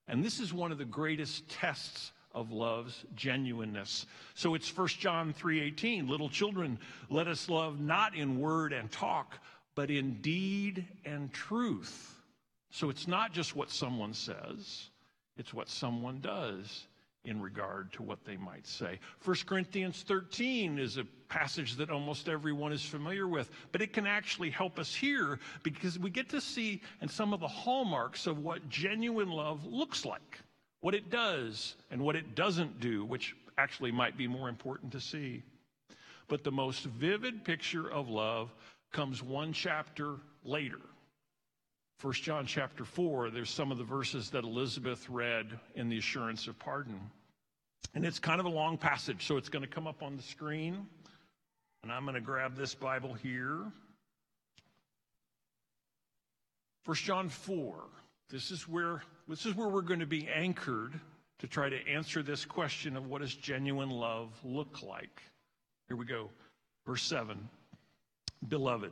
And 0.07 0.23
this 0.23 0.39
is 0.39 0.53
one 0.53 0.71
of 0.71 0.77
the 0.77 0.85
greatest 0.85 1.49
tests 1.49 2.11
of 2.31 2.51
love's 2.51 3.05
genuineness. 3.15 4.05
So 4.35 4.53
it's 4.53 4.69
1 4.69 4.99
John 4.99 5.33
3:18, 5.33 6.07
little 6.07 6.29
children, 6.29 6.77
let 7.09 7.27
us 7.27 7.49
love 7.49 7.79
not 7.79 8.15
in 8.15 8.39
word 8.39 8.71
and 8.71 8.91
talk, 8.91 9.39
but 9.73 9.89
in 9.89 10.21
deed 10.21 10.87
and 11.05 11.33
truth. 11.33 12.21
So 12.69 12.91
it's 12.91 13.07
not 13.07 13.33
just 13.33 13.55
what 13.55 13.71
someone 13.71 14.13
says, 14.13 14.91
it's 15.37 15.55
what 15.55 15.69
someone 15.69 16.21
does 16.21 16.85
in 17.25 17.41
regard 17.41 17.91
to 17.93 18.03
what 18.03 18.23
they 18.23 18.37
might 18.37 18.65
say. 18.65 18.99
1 19.23 19.37
Corinthians 19.45 20.03
13 20.07 20.79
is 20.79 20.97
a 20.97 21.03
passage 21.27 21.75
that 21.75 21.89
almost 21.89 22.29
everyone 22.29 22.71
is 22.71 22.83
familiar 22.83 23.27
with, 23.27 23.51
but 23.71 23.81
it 23.81 23.93
can 23.93 24.07
actually 24.07 24.49
help 24.49 24.79
us 24.79 24.95
here 24.95 25.39
because 25.63 25.99
we 25.99 26.09
get 26.09 26.29
to 26.29 26.41
see 26.41 26.81
and 27.01 27.11
some 27.11 27.33
of 27.33 27.39
the 27.39 27.47
hallmarks 27.47 28.25
of 28.25 28.39
what 28.39 28.67
genuine 28.69 29.29
love 29.29 29.65
looks 29.65 30.05
like, 30.05 30.39
what 30.79 30.95
it 30.95 31.09
does 31.09 31.75
and 31.91 32.01
what 32.01 32.15
it 32.15 32.35
doesn't 32.35 32.79
do, 32.79 33.03
which 33.05 33.35
actually 33.57 33.91
might 33.91 34.17
be 34.17 34.27
more 34.27 34.47
important 34.47 34.91
to 34.91 35.01
see. 35.01 35.43
But 36.29 36.43
the 36.43 36.51
most 36.51 36.83
vivid 36.83 37.43
picture 37.43 37.91
of 37.91 38.07
love 38.07 38.53
comes 38.91 39.21
one 39.21 39.51
chapter 39.51 40.15
later. 40.43 40.79
1 42.01 42.13
John 42.13 42.45
chapter 42.45 42.85
4, 42.85 43.29
there's 43.29 43.49
some 43.49 43.71
of 43.71 43.77
the 43.77 43.83
verses 43.83 44.29
that 44.29 44.45
Elizabeth 44.45 45.09
read 45.09 45.47
in 45.75 45.89
the 45.89 45.97
assurance 45.97 46.47
of 46.47 46.57
pardon. 46.57 46.99
And 47.93 48.05
it's 48.05 48.19
kind 48.19 48.39
of 48.39 48.45
a 48.45 48.49
long 48.49 48.77
passage, 48.77 49.25
so 49.27 49.35
it's 49.35 49.49
going 49.49 49.63
to 49.63 49.67
come 49.69 49.85
up 49.85 50.01
on 50.01 50.15
the 50.15 50.23
screen. 50.23 50.87
And 51.83 51.91
I'm 51.91 52.03
going 52.03 52.15
to 52.15 52.21
grab 52.21 52.55
this 52.55 52.73
Bible 52.73 53.13
here. 53.13 53.63
1 56.85 56.95
John 56.95 57.27
4. 57.27 57.83
This 58.29 58.51
is 58.51 58.67
where 58.67 59.01
this 59.27 59.45
is 59.45 59.55
where 59.55 59.67
we're 59.67 59.81
going 59.81 59.99
to 59.99 60.05
be 60.05 60.27
anchored 60.27 60.99
to 61.39 61.47
try 61.47 61.69
to 61.69 61.87
answer 61.87 62.23
this 62.23 62.45
question 62.45 62.95
of 62.95 63.07
what 63.07 63.21
does 63.21 63.33
genuine 63.33 63.89
love 63.89 64.29
look 64.43 64.81
like. 64.83 65.21
Here 65.87 65.97
we 65.97 66.05
go. 66.05 66.29
Verse 66.85 67.03
7. 67.03 67.37
Beloved, 68.47 68.91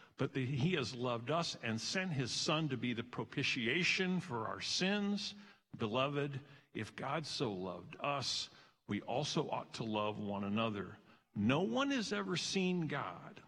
but 0.21 0.35
he 0.35 0.75
has 0.75 0.93
loved 0.93 1.31
us 1.31 1.57
and 1.63 1.81
sent 1.81 2.13
his 2.13 2.29
son 2.29 2.69
to 2.69 2.77
be 2.77 2.93
the 2.93 3.01
propitiation 3.01 4.19
for 4.19 4.45
our 4.47 4.61
sins. 4.61 5.33
Beloved, 5.79 6.39
if 6.75 6.95
God 6.95 7.25
so 7.25 7.51
loved 7.51 7.95
us, 8.03 8.47
we 8.87 9.01
also 9.01 9.49
ought 9.49 9.73
to 9.73 9.83
love 9.83 10.19
one 10.19 10.43
another. 10.43 10.95
No 11.35 11.61
one 11.61 11.89
has 11.89 12.13
ever 12.13 12.37
seen 12.37 12.85
God. 12.85 13.41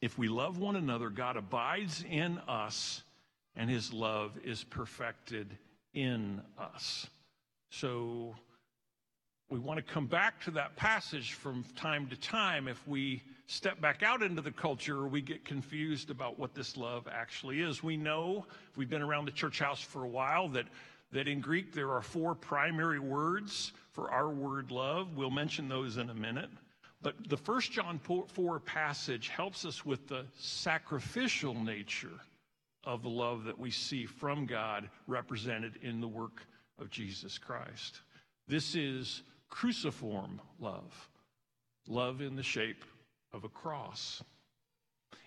If 0.00 0.16
we 0.16 0.28
love 0.28 0.56
one 0.56 0.76
another, 0.76 1.10
God 1.10 1.36
abides 1.36 2.06
in 2.08 2.38
us, 2.48 3.02
and 3.54 3.68
his 3.68 3.92
love 3.92 4.38
is 4.42 4.64
perfected 4.64 5.58
in 5.92 6.40
us. 6.58 7.06
So 7.68 8.34
we 9.50 9.58
want 9.58 9.76
to 9.76 9.92
come 9.92 10.06
back 10.06 10.42
to 10.44 10.52
that 10.52 10.76
passage 10.76 11.34
from 11.34 11.66
time 11.76 12.06
to 12.06 12.16
time 12.16 12.66
if 12.66 12.88
we 12.88 13.22
step 13.50 13.80
back 13.80 14.04
out 14.04 14.22
into 14.22 14.40
the 14.40 14.52
culture 14.52 15.08
we 15.08 15.20
get 15.20 15.44
confused 15.44 16.08
about 16.10 16.38
what 16.38 16.54
this 16.54 16.76
love 16.76 17.08
actually 17.10 17.60
is. 17.60 17.82
We 17.82 17.96
know 17.96 18.46
we've 18.76 18.88
been 18.88 19.02
around 19.02 19.24
the 19.24 19.32
church 19.32 19.58
house 19.58 19.80
for 19.80 20.04
a 20.04 20.08
while 20.08 20.48
that 20.50 20.66
that 21.12 21.26
in 21.26 21.40
greek 21.40 21.72
there 21.72 21.90
are 21.90 22.00
four 22.00 22.36
primary 22.36 23.00
words 23.00 23.72
for 23.90 24.12
our 24.12 24.30
word 24.30 24.70
love. 24.70 25.16
We'll 25.16 25.32
mention 25.32 25.68
those 25.68 25.96
in 25.96 26.10
a 26.10 26.14
minute. 26.14 26.48
But 27.02 27.28
the 27.28 27.36
first 27.36 27.72
john 27.72 27.98
4 27.98 28.60
passage 28.60 29.28
helps 29.28 29.64
us 29.64 29.84
with 29.84 30.06
the 30.06 30.26
sacrificial 30.38 31.54
nature 31.54 32.20
of 32.84 33.02
the 33.02 33.08
love 33.08 33.42
that 33.44 33.58
we 33.58 33.72
see 33.72 34.06
from 34.06 34.46
god 34.46 34.88
represented 35.08 35.76
in 35.82 36.00
the 36.00 36.08
work 36.08 36.46
of 36.78 36.88
jesus 36.88 37.36
christ. 37.36 38.00
This 38.46 38.76
is 38.76 39.22
cruciform 39.48 40.40
love. 40.60 41.08
Love 41.88 42.20
in 42.20 42.36
the 42.36 42.44
shape 42.44 42.84
of 43.32 43.44
a 43.44 43.48
cross. 43.48 44.22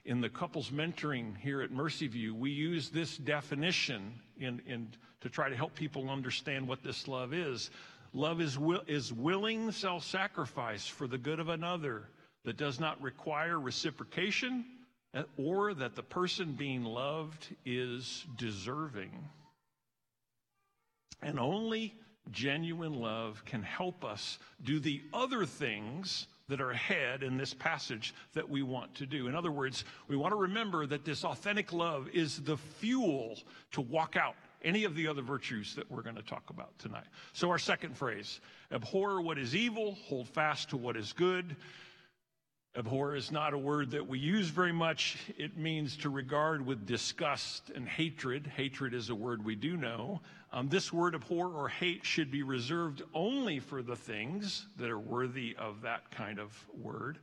In 0.05 0.19
the 0.19 0.29
couples 0.29 0.69
mentoring 0.69 1.37
here 1.37 1.61
at 1.61 1.71
Mercy 1.71 2.07
View, 2.07 2.35
we 2.35 2.51
use 2.51 2.89
this 2.89 3.17
definition 3.17 4.13
in, 4.37 4.61
in, 4.67 4.89
to 5.21 5.29
try 5.29 5.49
to 5.49 5.55
help 5.55 5.73
people 5.75 6.09
understand 6.09 6.67
what 6.67 6.83
this 6.83 7.07
love 7.07 7.33
is. 7.33 7.69
Love 8.13 8.41
is, 8.41 8.59
will, 8.59 8.81
is 8.87 9.13
willing 9.13 9.71
self 9.71 10.03
sacrifice 10.03 10.85
for 10.85 11.07
the 11.07 11.17
good 11.17 11.39
of 11.39 11.49
another 11.49 12.03
that 12.43 12.57
does 12.57 12.79
not 12.79 13.01
require 13.01 13.59
reciprocation 13.59 14.65
uh, 15.13 15.23
or 15.37 15.73
that 15.73 15.95
the 15.95 16.03
person 16.03 16.53
being 16.53 16.83
loved 16.83 17.55
is 17.65 18.25
deserving. 18.37 19.11
And 21.21 21.39
only 21.39 21.95
genuine 22.31 22.99
love 22.99 23.43
can 23.45 23.63
help 23.63 24.03
us 24.03 24.37
do 24.63 24.79
the 24.79 25.01
other 25.13 25.45
things 25.45 26.27
that 26.53 26.61
are 26.61 26.69
ahead 26.69 27.23
in 27.23 27.35
this 27.35 27.51
passage 27.51 28.13
that 28.35 28.47
we 28.47 28.61
want 28.61 28.93
to 28.93 29.07
do. 29.07 29.27
In 29.27 29.33
other 29.33 29.51
words, 29.51 29.85
we 30.07 30.15
want 30.15 30.33
to 30.33 30.35
remember 30.35 30.85
that 30.85 31.03
this 31.03 31.23
authentic 31.25 31.73
love 31.73 32.07
is 32.13 32.43
the 32.43 32.57
fuel 32.57 33.39
to 33.71 33.81
walk 33.81 34.15
out 34.15 34.35
any 34.63 34.83
of 34.83 34.93
the 34.93 35.07
other 35.07 35.23
virtues 35.23 35.73
that 35.73 35.89
we're 35.89 36.03
going 36.03 36.15
to 36.15 36.21
talk 36.21 36.51
about 36.51 36.77
tonight. 36.77 37.07
So, 37.33 37.49
our 37.49 37.57
second 37.57 37.97
phrase 37.97 38.39
abhor 38.71 39.19
what 39.19 39.39
is 39.39 39.55
evil, 39.55 39.97
hold 40.05 40.29
fast 40.29 40.69
to 40.69 40.77
what 40.77 40.95
is 40.95 41.11
good. 41.11 41.55
Abhor 42.75 43.15
is 43.15 43.31
not 43.31 43.53
a 43.53 43.57
word 43.57 43.91
that 43.91 44.07
we 44.07 44.17
use 44.17 44.47
very 44.47 44.71
much. 44.71 45.17
It 45.37 45.55
means 45.57 45.95
to 45.97 46.09
regard 46.09 46.65
with 46.65 46.87
disgust 46.87 47.69
and 47.69 47.87
hatred. 47.87 48.47
Hatred 48.47 48.95
is 48.95 49.11
a 49.11 49.15
word 49.15 49.45
we 49.45 49.55
do 49.55 49.77
know. 49.77 50.21
Um, 50.51 50.69
this 50.69 50.91
word 50.91 51.13
abhor 51.13 51.49
or 51.49 51.69
hate 51.69 52.03
should 52.03 52.31
be 52.31 52.41
reserved 52.41 53.03
only 53.13 53.59
for 53.59 53.83
the 53.83 53.95
things 53.95 54.65
that 54.77 54.89
are 54.89 54.97
worthy 54.97 55.55
of 55.59 55.81
that 55.83 56.09
kind 56.09 56.39
of 56.39 56.51
word. 56.75 57.19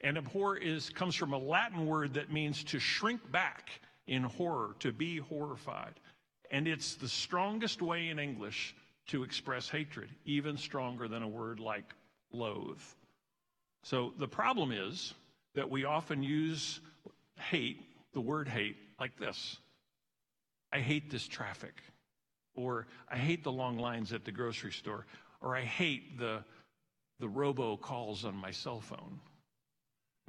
And 0.00 0.18
abhor 0.18 0.56
is 0.56 0.90
comes 0.90 1.14
from 1.14 1.32
a 1.32 1.38
Latin 1.38 1.86
word 1.86 2.14
that 2.14 2.32
means 2.32 2.64
to 2.64 2.80
shrink 2.80 3.30
back 3.30 3.70
in 4.08 4.24
horror, 4.24 4.74
to 4.80 4.90
be 4.90 5.18
horrified. 5.18 5.94
And 6.50 6.66
it's 6.66 6.96
the 6.96 7.08
strongest 7.08 7.82
way 7.82 8.08
in 8.08 8.18
English 8.18 8.74
to 9.06 9.22
express 9.22 9.68
hatred, 9.68 10.10
even 10.24 10.56
stronger 10.56 11.06
than 11.06 11.22
a 11.22 11.28
word 11.28 11.60
like 11.60 11.94
loathe. 12.32 12.82
So 13.82 14.12
the 14.18 14.28
problem 14.28 14.72
is 14.72 15.14
that 15.54 15.68
we 15.68 15.84
often 15.84 16.22
use 16.22 16.80
hate, 17.38 17.80
the 18.12 18.20
word 18.20 18.48
hate, 18.48 18.76
like 19.00 19.16
this 19.18 19.58
I 20.72 20.80
hate 20.80 21.10
this 21.10 21.26
traffic, 21.28 21.74
or 22.54 22.86
I 23.10 23.16
hate 23.16 23.44
the 23.44 23.52
long 23.52 23.78
lines 23.78 24.12
at 24.12 24.24
the 24.24 24.32
grocery 24.32 24.72
store, 24.72 25.06
or 25.40 25.54
I 25.54 25.62
hate 25.62 26.18
the, 26.18 26.42
the 27.20 27.28
robo 27.28 27.76
calls 27.76 28.24
on 28.24 28.34
my 28.34 28.50
cell 28.50 28.80
phone. 28.80 29.20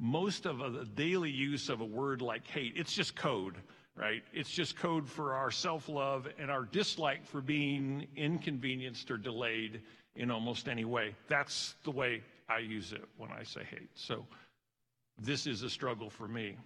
Most 0.02 0.46
of 0.46 0.58
the 0.58 0.86
daily 0.96 1.32
use 1.32 1.70
of 1.70 1.80
a 1.80 1.86
word 1.86 2.22
like 2.22 2.46
hate, 2.48 2.74
it's 2.76 2.94
just 2.94 3.16
code, 3.16 3.56
right? 3.96 4.24
It's 4.34 4.50
just 4.50 4.76
code 4.76 5.08
for 5.08 5.34
our 5.34 5.52
self 5.52 5.88
love 5.88 6.28
and 6.40 6.50
our 6.52 6.66
dislike 6.66 7.26
for 7.26 7.40
being 7.40 8.08
inconvenienced 8.18 9.12
or 9.12 9.18
delayed 9.18 9.82
in 10.16 10.30
almost 10.30 10.68
any 10.68 10.84
way. 10.84 11.16
That's 11.30 11.76
the 11.84 11.92
way 11.92 12.24
I 12.54 12.60
use 12.60 12.94
it 12.94 13.04
when 13.18 13.32
I 13.32 13.44
say 13.44 13.62
hate. 13.70 13.90
So 13.96 14.26
this 15.20 15.48
is 15.48 15.64
a 15.64 15.70
struggle 15.70 16.10
for 16.10 16.28
me. 16.28 16.58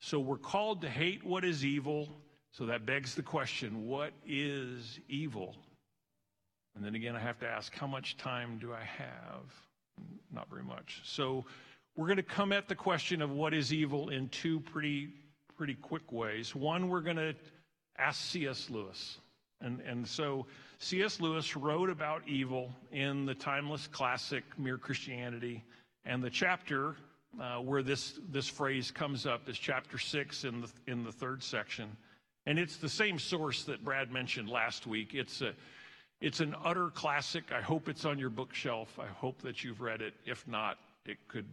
So 0.00 0.18
we're 0.18 0.36
called 0.36 0.82
to 0.82 0.90
hate 0.90 1.24
what 1.24 1.44
is 1.44 1.64
evil. 1.64 2.08
So 2.52 2.66
that 2.66 2.84
begs 2.84 3.14
the 3.14 3.22
question 3.22 3.86
what 3.86 4.12
is 4.26 4.98
evil? 5.08 5.56
And 6.74 6.84
then 6.84 6.94
again, 6.94 7.14
I 7.14 7.20
have 7.20 7.38
to 7.40 7.46
ask, 7.46 7.74
how 7.74 7.86
much 7.86 8.16
time 8.16 8.58
do 8.58 8.72
I 8.72 8.82
have? 8.82 9.44
Not 10.32 10.48
very 10.50 10.64
much. 10.64 11.02
So 11.04 11.44
we're 11.96 12.06
going 12.06 12.16
to 12.16 12.22
come 12.22 12.52
at 12.52 12.68
the 12.68 12.74
question 12.74 13.20
of 13.20 13.30
what 13.30 13.52
is 13.52 13.72
evil 13.72 14.08
in 14.08 14.28
two 14.30 14.60
pretty, 14.60 15.10
pretty 15.56 15.74
quick 15.74 16.10
ways. 16.10 16.54
One, 16.54 16.88
we're 16.88 17.02
going 17.02 17.16
to 17.16 17.34
ask 17.98 18.20
C.S. 18.20 18.70
Lewis. 18.70 19.18
And, 19.60 19.80
and 19.80 20.06
so 20.06 20.46
C.S. 20.82 21.20
Lewis 21.20 21.54
wrote 21.56 21.90
about 21.90 22.26
evil 22.26 22.72
in 22.90 23.24
the 23.24 23.36
timeless 23.36 23.86
classic 23.86 24.42
Mere 24.58 24.78
Christianity. 24.78 25.62
And 26.04 26.20
the 26.20 26.28
chapter 26.28 26.96
uh, 27.40 27.58
where 27.58 27.84
this, 27.84 28.18
this 28.32 28.48
phrase 28.48 28.90
comes 28.90 29.24
up 29.24 29.48
is 29.48 29.56
chapter 29.56 29.96
six 29.96 30.42
in 30.42 30.60
the, 30.60 30.68
in 30.88 31.04
the 31.04 31.12
third 31.12 31.40
section. 31.40 31.96
And 32.46 32.58
it's 32.58 32.78
the 32.78 32.88
same 32.88 33.20
source 33.20 33.62
that 33.64 33.84
Brad 33.84 34.10
mentioned 34.10 34.48
last 34.48 34.84
week. 34.88 35.14
It's, 35.14 35.40
a, 35.40 35.52
it's 36.20 36.40
an 36.40 36.56
utter 36.64 36.88
classic. 36.88 37.52
I 37.52 37.60
hope 37.60 37.88
it's 37.88 38.04
on 38.04 38.18
your 38.18 38.30
bookshelf. 38.30 38.98
I 38.98 39.06
hope 39.06 39.40
that 39.42 39.62
you've 39.62 39.80
read 39.80 40.02
it. 40.02 40.14
If 40.26 40.48
not, 40.48 40.78
it 41.06 41.16
could, 41.28 41.46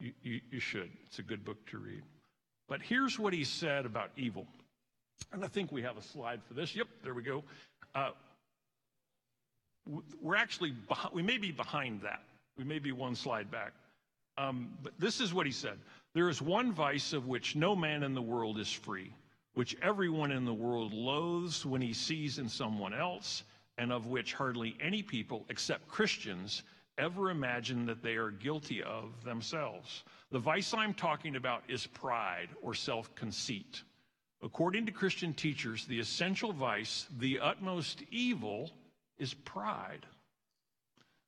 you, 0.00 0.12
you, 0.22 0.40
you 0.50 0.60
should. 0.60 0.88
It's 1.04 1.18
a 1.18 1.22
good 1.22 1.44
book 1.44 1.58
to 1.72 1.78
read. 1.78 2.02
But 2.70 2.80
here's 2.80 3.18
what 3.18 3.34
he 3.34 3.44
said 3.44 3.84
about 3.84 4.12
evil. 4.16 4.46
And 5.30 5.44
I 5.44 5.48
think 5.48 5.70
we 5.70 5.82
have 5.82 5.98
a 5.98 6.02
slide 6.02 6.40
for 6.48 6.54
this. 6.54 6.74
Yep, 6.74 6.86
there 7.04 7.12
we 7.12 7.22
go. 7.22 7.44
Uh, 7.94 8.12
we're 10.20 10.36
actually, 10.36 10.74
we 11.12 11.22
may 11.22 11.38
be 11.38 11.50
behind 11.50 12.02
that. 12.02 12.22
We 12.56 12.64
may 12.64 12.78
be 12.78 12.92
one 12.92 13.14
slide 13.14 13.50
back. 13.50 13.72
Um, 14.38 14.70
but 14.82 14.92
this 14.98 15.20
is 15.20 15.34
what 15.34 15.46
he 15.46 15.52
said 15.52 15.78
There 16.14 16.28
is 16.28 16.40
one 16.40 16.72
vice 16.72 17.12
of 17.12 17.26
which 17.26 17.56
no 17.56 17.74
man 17.76 18.02
in 18.02 18.14
the 18.14 18.22
world 18.22 18.58
is 18.58 18.72
free, 18.72 19.12
which 19.54 19.76
everyone 19.82 20.32
in 20.32 20.44
the 20.44 20.54
world 20.54 20.92
loathes 20.92 21.66
when 21.66 21.82
he 21.82 21.92
sees 21.92 22.38
in 22.38 22.48
someone 22.48 22.94
else, 22.94 23.44
and 23.78 23.92
of 23.92 24.06
which 24.06 24.34
hardly 24.34 24.76
any 24.80 25.02
people, 25.02 25.44
except 25.48 25.88
Christians, 25.88 26.62
ever 26.98 27.30
imagine 27.30 27.86
that 27.86 28.02
they 28.02 28.14
are 28.16 28.30
guilty 28.30 28.82
of 28.82 29.24
themselves. 29.24 30.04
The 30.30 30.38
vice 30.38 30.74
I'm 30.74 30.94
talking 30.94 31.36
about 31.36 31.62
is 31.68 31.86
pride 31.86 32.48
or 32.62 32.74
self 32.74 33.14
conceit. 33.14 33.82
According 34.42 34.86
to 34.86 34.92
Christian 34.92 35.34
teachers, 35.34 35.84
the 35.84 36.00
essential 36.00 36.52
vice, 36.52 37.06
the 37.18 37.40
utmost 37.40 38.02
evil, 38.10 38.70
is 39.20 39.34
pride. 39.34 40.06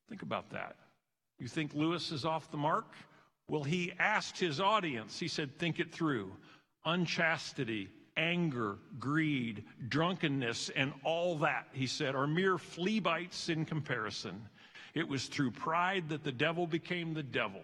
Think 0.09 0.23
about 0.23 0.51
that. 0.51 0.77
You 1.39 1.47
think 1.47 1.75
Lewis 1.75 2.11
is 2.11 2.25
off 2.25 2.51
the 2.51 2.57
mark? 2.57 2.93
Well, 3.49 3.63
he 3.63 3.93
asked 3.99 4.39
his 4.39 4.61
audience, 4.61 5.19
he 5.19 5.29
said, 5.29 5.59
think 5.59 5.79
it 5.79 5.93
through. 5.93 6.33
Unchastity, 6.85 7.89
anger, 8.17 8.79
greed, 8.99 9.65
drunkenness, 9.89 10.71
and 10.71 10.93
all 11.05 11.37
that, 11.39 11.69
he 11.73 11.87
said, 11.87 12.15
are 12.15 12.27
mere 12.27 12.59
flea 12.59 13.01
bites 13.01 13.49
in 13.49 13.65
comparison. 13.65 14.49
It 14.95 15.09
was 15.09 15.27
through 15.27 15.53
pride 15.53 16.09
that 16.09 16.25
the 16.25 16.33
devil 16.33 16.67
became 16.67 17.15
the 17.15 17.23
devil. 17.23 17.63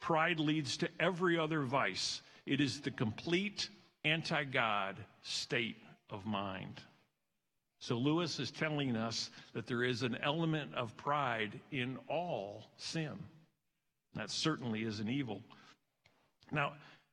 Pride 0.00 0.40
leads 0.40 0.76
to 0.78 0.88
every 1.00 1.38
other 1.38 1.62
vice. 1.62 2.22
It 2.44 2.60
is 2.60 2.80
the 2.80 2.90
complete 2.90 3.68
anti 4.04 4.44
God 4.44 4.96
state 5.22 5.76
of 6.10 6.26
mind. 6.26 6.80
So 7.86 7.98
Lewis 7.98 8.40
is 8.40 8.50
telling 8.50 8.96
us 8.96 9.30
that 9.52 9.68
there 9.68 9.84
is 9.84 10.02
an 10.02 10.18
element 10.20 10.74
of 10.74 10.96
pride 10.96 11.60
in 11.70 11.98
all 12.08 12.64
sin. 12.76 13.12
That 14.14 14.28
certainly 14.28 14.82
is 14.82 14.98
an 14.98 15.08
evil. 15.08 15.40
Now, 16.50 16.72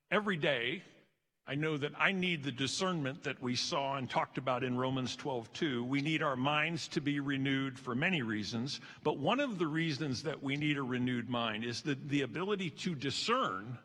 every 0.10 0.36
day, 0.36 0.82
I 1.46 1.54
know 1.54 1.78
that 1.78 1.92
I 1.96 2.12
need 2.12 2.42
the 2.42 2.52
discernment 2.52 3.22
that 3.22 3.40
we 3.40 3.56
saw 3.56 3.98
and 3.98 4.10
talked 4.10 4.40
about 4.40 4.64
in 4.64 4.76
Romans 4.76 5.16
12, 5.16 5.54
2. 5.54 5.84
We 5.84 6.02
need 6.02 6.24
our 6.24 6.36
minds 6.36 6.88
to 6.88 7.02
be 7.02 7.20
renewed 7.20 7.78
for 7.78 7.94
many 7.94 8.24
reasons, 8.24 8.82
but 9.04 9.20
one 9.20 9.40
of 9.40 9.60
the 9.60 9.68
reasons 9.68 10.24
that 10.24 10.42
we 10.42 10.56
need 10.56 10.80
a 10.80 10.82
renewed 10.82 11.30
mind 11.30 11.66
is 11.66 11.82
the, 11.82 12.00
the 12.08 12.22
ability 12.22 12.72
to 12.72 12.96
discern 12.96 13.78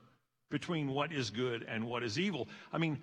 between 0.50 0.88
what 0.88 1.12
is 1.12 1.28
good 1.28 1.66
and 1.68 1.86
what 1.86 2.02
is 2.02 2.18
evil. 2.18 2.48
I 2.72 2.78
mean, 2.78 2.98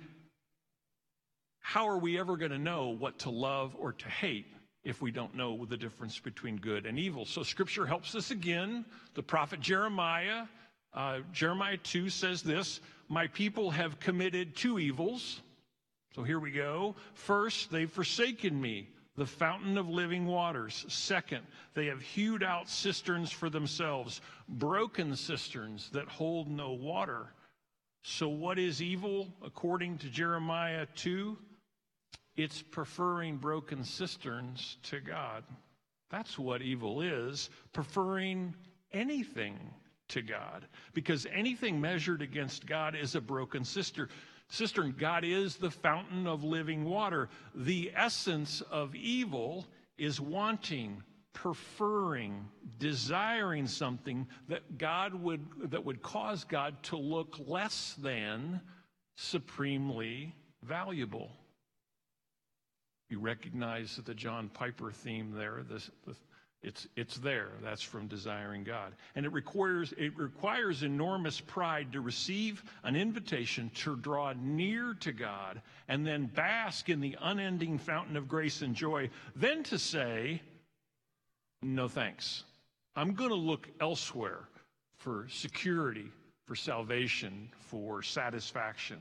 how 1.66 1.90
are 1.90 1.98
we 1.98 2.20
ever 2.20 2.38
going 2.38 2.52
to 2.52 2.60
know 2.60 2.90
what 2.90 3.18
to 3.18 3.32
love 3.32 3.76
or 3.80 3.92
to 3.92 4.08
hate 4.08 4.46
if 4.84 5.02
we 5.02 5.10
don't 5.10 5.34
know 5.34 5.66
the 5.66 5.76
difference 5.76 6.20
between 6.20 6.58
good 6.58 6.86
and 6.86 7.00
evil? 7.00 7.26
So, 7.26 7.42
scripture 7.42 7.88
helps 7.88 8.14
us 8.14 8.30
again. 8.30 8.86
The 9.16 9.24
prophet 9.24 9.62
Jeremiah, 9.62 10.44
uh, 10.94 11.22
Jeremiah 11.34 11.78
2 11.78 12.12
says 12.12 12.44
this 12.44 12.82
My 13.10 13.26
people 13.26 13.72
have 13.72 14.00
committed 14.00 14.56
two 14.56 14.78
evils. 14.78 15.42
So, 16.14 16.22
here 16.22 16.40
we 16.40 16.52
go. 16.52 16.94
First, 17.16 17.72
they've 17.72 17.92
forsaken 17.92 18.62
me 18.62 18.88
the 19.16 19.26
fountain 19.26 19.80
of 19.80 19.90
living 19.90 20.28
waters. 20.28 20.86
Second, 20.88 21.42
they 21.74 21.88
have 21.88 22.00
hewed 22.00 22.44
out 22.44 22.70
cisterns 22.70 23.32
for 23.32 23.50
themselves, 23.50 24.22
broken 24.48 25.16
cisterns 25.16 25.90
that 25.94 26.08
hold 26.08 26.48
no 26.48 26.74
water. 26.74 27.34
So, 28.04 28.30
what 28.30 28.60
is 28.60 28.84
evil 28.84 29.34
according 29.44 29.98
to 29.98 30.10
Jeremiah 30.10 30.86
2? 30.94 31.36
It's 32.36 32.62
preferring 32.62 33.38
broken 33.38 33.84
cisterns 33.84 34.78
to 34.84 35.00
God. 35.00 35.44
That's 36.10 36.38
what 36.38 36.62
evil 36.62 37.02
is 37.02 37.50
preferring 37.74 38.54
anything 38.92 39.58
to 40.10 40.22
God. 40.22 40.68
Because 40.94 41.26
anything 41.34 41.80
measured 41.80 42.22
against 42.22 42.66
God 42.66 42.96
is 42.96 43.16
a 43.16 43.22
broken 43.22 43.64
cistern. 43.64 44.10
Cistern, 44.50 44.94
God 44.98 45.24
is 45.24 45.56
the 45.56 45.72
fountain 45.72 46.28
of 46.28 46.44
living 46.44 46.86
water. 46.86 47.30
The 47.56 47.92
essence 47.96 48.62
of 48.62 48.94
evil 48.96 49.66
is 49.98 50.22
wanting, 50.22 51.02
preferring, 51.34 52.46
desiring 52.78 53.68
something 53.68 54.28
that 54.48 54.78
God 54.78 55.16
would 55.16 55.46
that 55.72 55.84
would 55.84 56.02
cause 56.04 56.44
God 56.44 56.82
to 56.84 56.98
look 56.98 57.40
less 57.48 57.96
than 57.98 58.62
supremely 59.16 60.36
valuable. 60.62 61.32
You 63.10 63.20
recognize 63.20 64.00
the 64.04 64.14
John 64.14 64.50
Piper 64.50 64.92
theme 64.92 65.34
there. 65.36 65.64
This, 65.70 65.90
the, 66.06 66.16
it's, 66.64 66.88
it's 66.96 67.18
there. 67.18 67.50
That's 67.62 67.84
from 67.84 68.08
Desiring 68.08 68.64
God. 68.64 68.94
And 69.16 69.24
it 69.24 69.32
requires, 69.32 69.94
it 69.98 70.18
requires 70.18 70.82
enormous 70.82 71.40
pride 71.40 71.94
to 71.94 72.02
receive 72.02 72.64
an 72.84 72.96
invitation 72.96 73.70
to 73.76 73.96
draw 73.98 74.34
near 74.34 74.96
to 75.02 75.12
God 75.12 75.62
and 75.88 76.06
then 76.06 76.26
bask 76.26 76.90
in 76.90 77.02
the 77.02 77.16
unending 77.22 77.78
fountain 77.78 78.18
of 78.18 78.28
grace 78.28 78.64
and 78.64 78.74
joy, 78.74 79.12
then 79.36 79.62
to 79.64 79.78
say, 79.78 80.42
no 81.62 81.88
thanks. 81.88 82.44
I'm 82.96 83.14
going 83.14 83.30
to 83.30 83.36
look 83.36 83.68
elsewhere 83.80 84.48
for 84.98 85.28
security, 85.30 86.08
for 86.46 86.56
salvation, 86.56 87.50
for 87.60 88.02
satisfaction. 88.02 88.98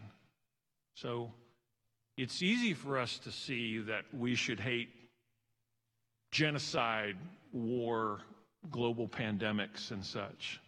So 0.97 1.33
it's 2.17 2.43
easy 2.43 2.75
for 2.75 2.99
us 2.99 3.19
to 3.21 3.33
see 3.33 3.79
that 3.79 4.05
we 4.13 4.35
should 4.35 4.61
hate 4.61 4.89
genocide, 6.31 7.17
war, 7.53 8.21
global 8.71 9.09
pandemics, 9.09 9.91
and 9.91 10.05
such. 10.05 10.61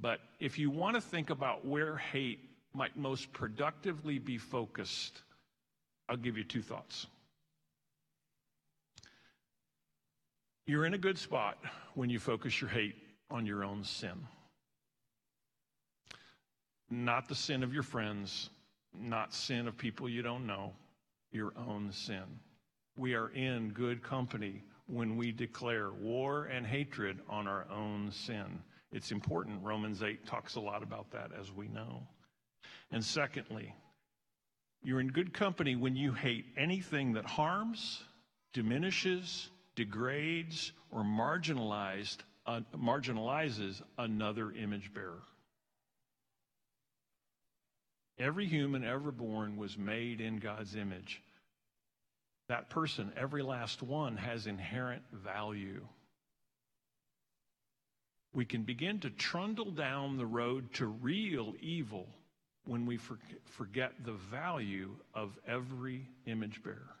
But 0.00 0.20
if 0.40 0.58
you 0.58 0.70
want 0.70 0.94
to 0.96 1.00
think 1.00 1.30
about 1.30 1.64
where 1.64 1.96
hate 1.96 2.40
might 2.74 2.96
most 2.96 3.32
productively 3.32 4.18
be 4.18 4.36
focused, 4.36 5.22
I'll 6.08 6.16
give 6.16 6.36
you 6.36 6.44
two 6.44 6.62
thoughts. 6.62 7.06
You're 10.66 10.84
in 10.84 10.94
a 10.94 10.98
good 10.98 11.16
spot 11.16 11.58
when 11.94 12.10
you 12.10 12.18
focus 12.18 12.60
your 12.60 12.68
hate 12.68 12.96
on 13.30 13.46
your 13.46 13.64
own 13.64 13.84
sin. 13.84 14.26
Not 16.90 17.28
the 17.28 17.34
sin 17.34 17.62
of 17.62 17.72
your 17.72 17.82
friends, 17.82 18.50
not 19.00 19.32
sin 19.32 19.68
of 19.68 19.76
people 19.76 20.08
you 20.08 20.22
don't 20.22 20.46
know, 20.46 20.72
your 21.32 21.52
own 21.56 21.90
sin. 21.92 22.24
We 22.96 23.14
are 23.14 23.28
in 23.28 23.70
good 23.70 24.02
company 24.02 24.62
when 24.86 25.16
we 25.16 25.32
declare 25.32 25.90
war 25.92 26.44
and 26.46 26.66
hatred 26.66 27.18
on 27.28 27.46
our 27.46 27.66
own 27.70 28.10
sin. 28.10 28.62
It's 28.92 29.10
important. 29.10 29.62
Romans 29.62 30.02
8 30.02 30.26
talks 30.26 30.54
a 30.54 30.60
lot 30.60 30.82
about 30.82 31.10
that, 31.10 31.30
as 31.38 31.52
we 31.52 31.68
know. 31.68 32.02
And 32.90 33.04
secondly, 33.04 33.74
you're 34.82 35.00
in 35.00 35.08
good 35.08 35.34
company 35.34 35.74
when 35.74 35.96
you 35.96 36.12
hate 36.12 36.46
anything 36.56 37.12
that 37.14 37.24
harms, 37.24 38.02
diminishes, 38.52 39.50
degrades, 39.74 40.72
or 40.90 41.02
marginalized, 41.02 42.18
uh, 42.46 42.60
marginalizes 42.76 43.82
another 43.98 44.52
image 44.52 44.94
bearer. 44.94 45.22
Every 48.18 48.46
human 48.46 48.84
ever 48.84 49.10
born 49.10 49.56
was 49.56 49.76
made 49.76 50.20
in 50.20 50.38
God's 50.38 50.74
image. 50.74 51.22
That 52.48 52.70
person, 52.70 53.12
every 53.16 53.42
last 53.42 53.82
one, 53.82 54.16
has 54.16 54.46
inherent 54.46 55.02
value. 55.12 55.86
We 58.32 58.44
can 58.44 58.62
begin 58.62 59.00
to 59.00 59.10
trundle 59.10 59.70
down 59.70 60.16
the 60.16 60.26
road 60.26 60.72
to 60.74 60.86
real 60.86 61.54
evil 61.60 62.06
when 62.66 62.86
we 62.86 62.98
forget 63.44 63.92
the 64.04 64.12
value 64.12 64.90
of 65.14 65.36
every 65.46 66.08
image 66.26 66.62
bearer. 66.62 66.94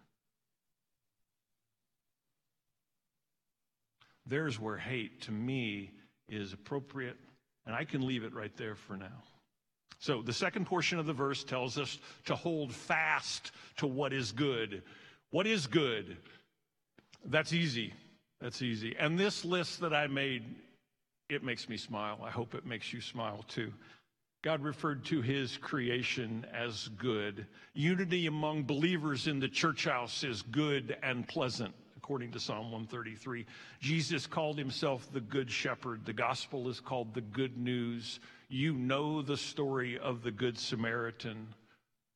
There's 4.26 4.58
where 4.58 4.76
hate, 4.76 5.22
to 5.22 5.32
me, 5.32 5.92
is 6.28 6.52
appropriate, 6.52 7.16
and 7.64 7.74
I 7.74 7.84
can 7.84 8.06
leave 8.06 8.24
it 8.24 8.34
right 8.34 8.56
there 8.56 8.74
for 8.74 8.96
now. 8.96 9.22
So 10.06 10.22
the 10.22 10.32
second 10.32 10.66
portion 10.66 11.00
of 11.00 11.06
the 11.06 11.12
verse 11.12 11.42
tells 11.42 11.76
us 11.78 11.98
to 12.26 12.36
hold 12.36 12.72
fast 12.72 13.50
to 13.78 13.88
what 13.88 14.12
is 14.12 14.30
good. 14.30 14.84
What 15.30 15.48
is 15.48 15.66
good? 15.66 16.16
That's 17.24 17.52
easy. 17.52 17.92
That's 18.40 18.62
easy. 18.62 18.94
And 19.00 19.18
this 19.18 19.44
list 19.44 19.80
that 19.80 19.92
I 19.92 20.06
made, 20.06 20.44
it 21.28 21.42
makes 21.42 21.68
me 21.68 21.76
smile. 21.76 22.20
I 22.24 22.30
hope 22.30 22.54
it 22.54 22.64
makes 22.64 22.92
you 22.92 23.00
smile 23.00 23.44
too. 23.48 23.72
God 24.44 24.62
referred 24.62 25.04
to 25.06 25.22
his 25.22 25.56
creation 25.56 26.46
as 26.54 26.86
good. 26.98 27.44
Unity 27.74 28.28
among 28.28 28.62
believers 28.62 29.26
in 29.26 29.40
the 29.40 29.48
church 29.48 29.86
house 29.86 30.22
is 30.22 30.40
good 30.40 30.96
and 31.02 31.26
pleasant, 31.26 31.74
according 31.96 32.30
to 32.30 32.38
Psalm 32.38 32.70
133. 32.70 33.44
Jesus 33.80 34.28
called 34.28 34.56
himself 34.56 35.12
the 35.12 35.20
good 35.20 35.50
shepherd. 35.50 36.06
The 36.06 36.12
gospel 36.12 36.68
is 36.68 36.78
called 36.78 37.12
the 37.12 37.22
good 37.22 37.58
news. 37.58 38.20
You 38.48 38.74
know 38.74 39.22
the 39.22 39.36
story 39.36 39.98
of 39.98 40.22
the 40.22 40.30
Good 40.30 40.56
Samaritan. 40.56 41.48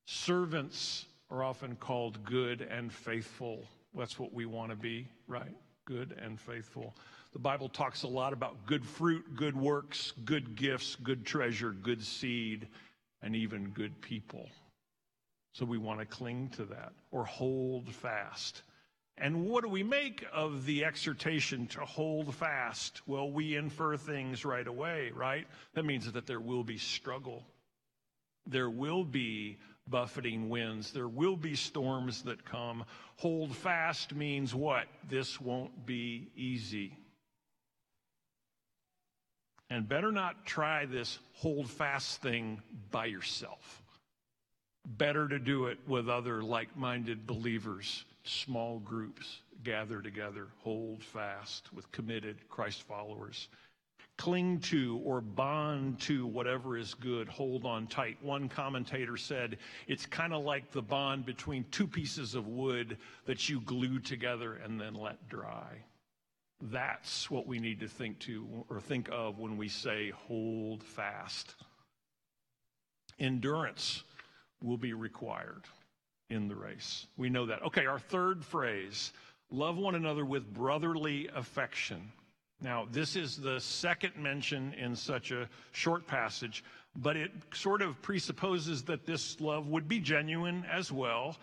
Servants 0.06 1.06
are 1.28 1.42
often 1.42 1.74
called 1.74 2.24
good 2.24 2.60
and 2.60 2.92
faithful. 2.92 3.64
That's 3.96 4.16
what 4.16 4.32
we 4.32 4.46
want 4.46 4.70
to 4.70 4.76
be, 4.76 5.08
right? 5.26 5.56
Good 5.86 6.16
and 6.22 6.38
faithful. 6.38 6.94
The 7.32 7.40
Bible 7.40 7.68
talks 7.68 8.04
a 8.04 8.08
lot 8.08 8.32
about 8.32 8.64
good 8.64 8.86
fruit, 8.86 9.34
good 9.34 9.56
works, 9.56 10.12
good 10.24 10.54
gifts, 10.54 10.94
good 11.02 11.26
treasure, 11.26 11.72
good 11.72 12.02
seed, 12.02 12.68
and 13.22 13.34
even 13.34 13.70
good 13.70 14.00
people. 14.00 14.48
So 15.52 15.64
we 15.64 15.78
want 15.78 15.98
to 15.98 16.06
cling 16.06 16.50
to 16.50 16.64
that 16.66 16.92
or 17.10 17.24
hold 17.24 17.92
fast. 17.92 18.62
And 19.20 19.44
what 19.44 19.64
do 19.64 19.68
we 19.68 19.83
make 19.83 20.24
of 20.33 20.64
the 20.64 20.87
exhortation 20.87 21.66
to 21.68 21.80
hold 21.80 22.35
fast? 22.35 23.02
Well, 23.06 23.30
we 23.30 23.54
infer 23.54 23.98
things 23.98 24.46
right 24.46 24.66
away, 24.66 25.12
right? 25.14 25.46
That 25.74 25.85
means 25.85 26.11
that 26.11 26.26
there 26.26 26.40
will 26.40 26.64
be 26.64 26.78
struggle. 26.78 27.44
There 28.46 28.70
will 28.70 29.04
be 29.04 29.59
buffeting 29.87 30.48
winds. 30.48 30.92
There 30.92 31.06
will 31.09 31.37
be 31.37 31.54
storms 31.54 32.22
that 32.22 32.46
come. 32.46 32.85
Hold 33.16 33.54
fast 33.54 34.14
means 34.14 34.54
what? 34.54 34.87
This 35.06 35.38
won't 35.38 35.85
be 35.85 36.30
easy. 36.35 36.96
And 39.68 39.87
better 39.87 40.11
not 40.11 40.46
try 40.46 40.87
this 40.87 41.18
hold 41.35 41.68
fast 41.68 42.22
thing 42.22 42.62
by 42.90 43.04
yourself. 43.04 43.83
Better 44.87 45.28
to 45.28 45.38
do 45.38 45.66
it 45.66 45.78
with 45.87 46.09
other 46.09 46.42
like 46.42 46.74
minded 46.74 47.26
believers 47.26 48.04
small 48.24 48.78
groups 48.80 49.40
gather 49.62 50.00
together, 50.00 50.48
hold 50.59 51.02
fast 51.02 51.72
with 51.72 51.90
committed 51.92 52.48
Christ 52.48 52.83
followers. 52.83 53.48
Cling 54.16 54.61
to 54.61 55.00
or 55.02 55.22
bond 55.22 55.98
to 56.00 56.26
whatever 56.26 56.76
is 56.76 56.92
good, 56.92 57.28
hold 57.28 57.64
on 57.64 57.87
tight. 57.87 58.18
One 58.20 58.48
commentator 58.50 59.16
said 59.16 59.56
it's 59.87 60.04
kind 60.04 60.35
of 60.35 60.44
like 60.44 60.70
the 60.72 60.83
bond 60.83 61.24
between 61.24 61.64
two 61.70 61.87
pieces 61.87 62.35
of 62.35 62.46
wood 62.46 62.98
that 63.24 63.48
you 63.48 63.62
glue 63.62 63.98
together 63.98 64.54
and 64.54 64.78
then 64.78 64.94
let 64.94 65.28
dry. 65.28 65.85
That's 66.61 67.30
what 67.30 67.46
we 67.46 67.59
need 67.59 67.80
to 67.80 67.88
think 67.88 68.18
to 68.20 68.66
or 68.68 68.80
think 68.80 69.09
of 69.11 69.38
when 69.38 69.56
we 69.56 69.68
say 69.68 70.11
hold 70.11 70.83
fast. 70.83 71.54
Endurance 73.18 74.02
will 74.62 74.76
be 74.76 74.92
required 74.92 75.64
in 76.30 76.48
the 76.48 76.54
race. 76.54 77.06
We 77.16 77.28
know 77.28 77.46
that. 77.46 77.62
Okay, 77.64 77.86
our 77.86 77.98
third 77.98 78.44
phrase 78.44 79.12
love 79.50 79.76
one 79.76 79.96
another 79.96 80.24
with 80.24 80.52
brotherly 80.54 81.28
affection. 81.34 82.12
Now, 82.62 82.86
this 82.90 83.16
is 83.16 83.36
the 83.36 83.58
second 83.60 84.16
mention 84.16 84.74
in 84.74 84.94
such 84.94 85.32
a 85.32 85.48
short 85.72 86.06
passage, 86.06 86.62
but 86.94 87.16
it 87.16 87.32
sort 87.54 87.82
of 87.82 88.00
presupposes 88.02 88.82
that 88.84 89.06
this 89.06 89.40
love 89.40 89.68
would 89.68 89.88
be 89.88 89.98
genuine 89.98 90.64
as 90.70 90.92
well. 90.92 91.36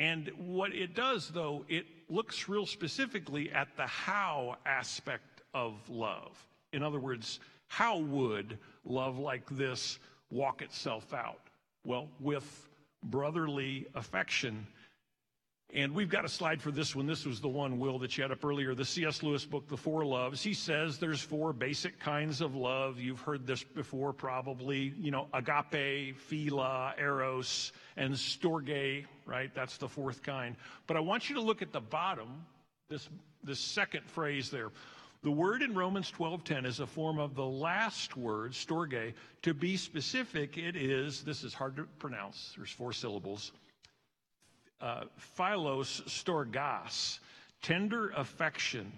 And 0.00 0.30
what 0.36 0.74
it 0.74 0.94
does, 0.94 1.28
though, 1.28 1.64
it 1.68 1.86
looks 2.08 2.48
real 2.48 2.66
specifically 2.66 3.50
at 3.52 3.68
the 3.76 3.86
how 3.86 4.56
aspect 4.66 5.42
of 5.54 5.74
love. 5.88 6.36
In 6.72 6.82
other 6.82 6.98
words, 6.98 7.38
how 7.68 7.98
would 7.98 8.58
love 8.84 9.18
like 9.18 9.48
this 9.50 10.00
walk 10.30 10.60
itself 10.60 11.14
out? 11.14 11.40
Well, 11.84 12.08
with 12.18 12.68
brotherly 13.04 13.86
affection. 13.94 14.66
And 15.72 15.92
we've 15.92 16.08
got 16.08 16.24
a 16.24 16.28
slide 16.28 16.62
for 16.62 16.70
this 16.70 16.94
one. 16.94 17.06
This 17.06 17.26
was 17.26 17.40
the 17.40 17.48
one, 17.48 17.80
Will, 17.80 17.98
that 17.98 18.16
you 18.16 18.22
had 18.22 18.30
up 18.30 18.44
earlier, 18.44 18.76
the 18.76 18.84
C.S. 18.84 19.24
Lewis 19.24 19.44
book, 19.44 19.66
The 19.66 19.76
Four 19.76 20.04
Loves. 20.04 20.40
He 20.40 20.54
says 20.54 20.98
there's 20.98 21.20
four 21.20 21.52
basic 21.52 21.98
kinds 21.98 22.40
of 22.40 22.54
love. 22.54 23.00
You've 23.00 23.20
heard 23.20 23.44
this 23.44 23.64
before, 23.64 24.12
probably. 24.12 24.94
You 24.96 25.10
know, 25.10 25.26
agape, 25.32 26.16
philia, 26.30 26.96
eros, 26.96 27.72
and 27.96 28.14
storge, 28.14 29.06
right? 29.26 29.52
That's 29.52 29.76
the 29.78 29.88
fourth 29.88 30.22
kind. 30.22 30.54
But 30.86 30.96
I 30.96 31.00
want 31.00 31.28
you 31.28 31.34
to 31.36 31.40
look 31.40 31.60
at 31.60 31.72
the 31.72 31.80
bottom, 31.80 32.44
this, 32.88 33.08
this 33.42 33.58
second 33.58 34.04
phrase 34.06 34.50
there. 34.50 34.70
The 35.24 35.30
word 35.30 35.62
in 35.62 35.72
Romans 35.72 36.10
12:10 36.10 36.66
is 36.66 36.80
a 36.80 36.86
form 36.86 37.18
of 37.18 37.34
the 37.34 37.46
last 37.46 38.14
word, 38.14 38.52
storge. 38.52 39.14
To 39.40 39.54
be 39.54 39.78
specific, 39.78 40.58
it 40.58 40.76
is, 40.76 41.24
this 41.24 41.44
is 41.44 41.54
hard 41.54 41.76
to 41.76 41.84
pronounce, 41.98 42.52
there's 42.54 42.70
four 42.70 42.92
syllables, 42.92 43.50
uh, 44.82 45.04
philos 45.16 46.02
storgas, 46.02 47.20
tender 47.62 48.10
affection, 48.10 48.92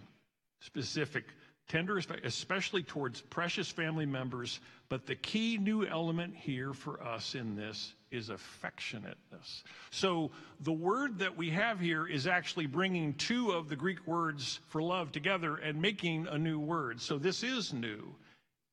specific, 0.62 1.26
tender, 1.68 2.02
especially 2.24 2.82
towards 2.82 3.20
precious 3.20 3.70
family 3.70 4.06
members. 4.06 4.58
But 4.88 5.06
the 5.06 5.14
key 5.14 5.58
new 5.58 5.86
element 5.86 6.34
here 6.34 6.72
for 6.72 7.00
us 7.04 7.36
in 7.36 7.54
this 7.54 7.94
is 8.10 8.30
affectionateness. 8.30 9.62
So 9.90 10.30
the 10.60 10.72
word 10.72 11.18
that 11.18 11.36
we 11.36 11.50
have 11.50 11.80
here 11.80 12.06
is 12.06 12.26
actually 12.26 12.66
bringing 12.66 13.14
two 13.14 13.50
of 13.50 13.68
the 13.68 13.76
Greek 13.76 14.06
words 14.06 14.60
for 14.68 14.82
love 14.82 15.12
together 15.12 15.56
and 15.56 15.80
making 15.80 16.26
a 16.28 16.38
new 16.38 16.58
word. 16.58 17.00
So 17.00 17.18
this 17.18 17.42
is 17.42 17.72
new. 17.72 18.14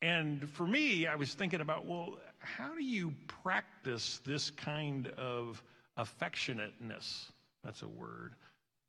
And 0.01 0.49
for 0.49 0.67
me, 0.67 1.07
I 1.07 1.15
was 1.15 1.33
thinking 1.33 1.61
about, 1.61 1.85
well, 1.85 2.17
how 2.39 2.73
do 2.75 2.83
you 2.83 3.13
practice 3.41 4.19
this 4.25 4.51
kind 4.51 5.07
of 5.17 5.63
affectionateness? 5.97 7.31
That's 7.63 7.81
a 7.81 7.87
word. 7.87 8.33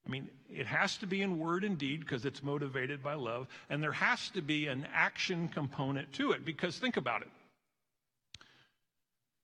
I 0.06 0.10
mean, 0.10 0.28
it 0.50 0.66
has 0.66 0.98
to 0.98 1.06
be 1.06 1.22
in 1.22 1.38
word 1.38 1.64
and 1.64 1.78
deed 1.78 2.00
because 2.00 2.26
it's 2.26 2.42
motivated 2.42 3.02
by 3.02 3.14
love, 3.14 3.46
and 3.70 3.82
there 3.82 3.92
has 3.92 4.28
to 4.30 4.42
be 4.42 4.66
an 4.66 4.86
action 4.92 5.48
component 5.48 6.12
to 6.14 6.32
it 6.32 6.44
because 6.44 6.78
think 6.78 6.98
about 6.98 7.22
it 7.22 7.28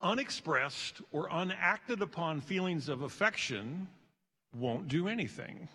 unexpressed 0.02 1.00
or 1.12 1.28
unacted 1.30 2.02
upon 2.02 2.40
feelings 2.40 2.88
of 2.88 3.02
affection 3.02 3.88
won't 4.56 4.88
do 4.88 5.08
anything, 5.08 5.68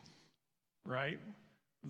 right? 0.85 1.19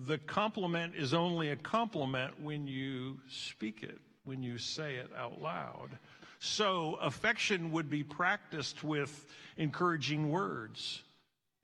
The 0.06 0.18
compliment 0.18 0.94
is 0.94 1.14
only 1.14 1.50
a 1.50 1.56
compliment 1.56 2.40
when 2.40 2.66
you 2.66 3.18
speak 3.28 3.82
it, 3.82 3.98
when 4.24 4.42
you 4.42 4.58
say 4.58 4.96
it 4.96 5.10
out 5.16 5.40
loud. 5.40 5.90
So, 6.38 6.98
affection 7.00 7.72
would 7.72 7.88
be 7.88 8.02
practiced 8.02 8.84
with 8.84 9.26
encouraging 9.56 10.30
words, 10.30 11.02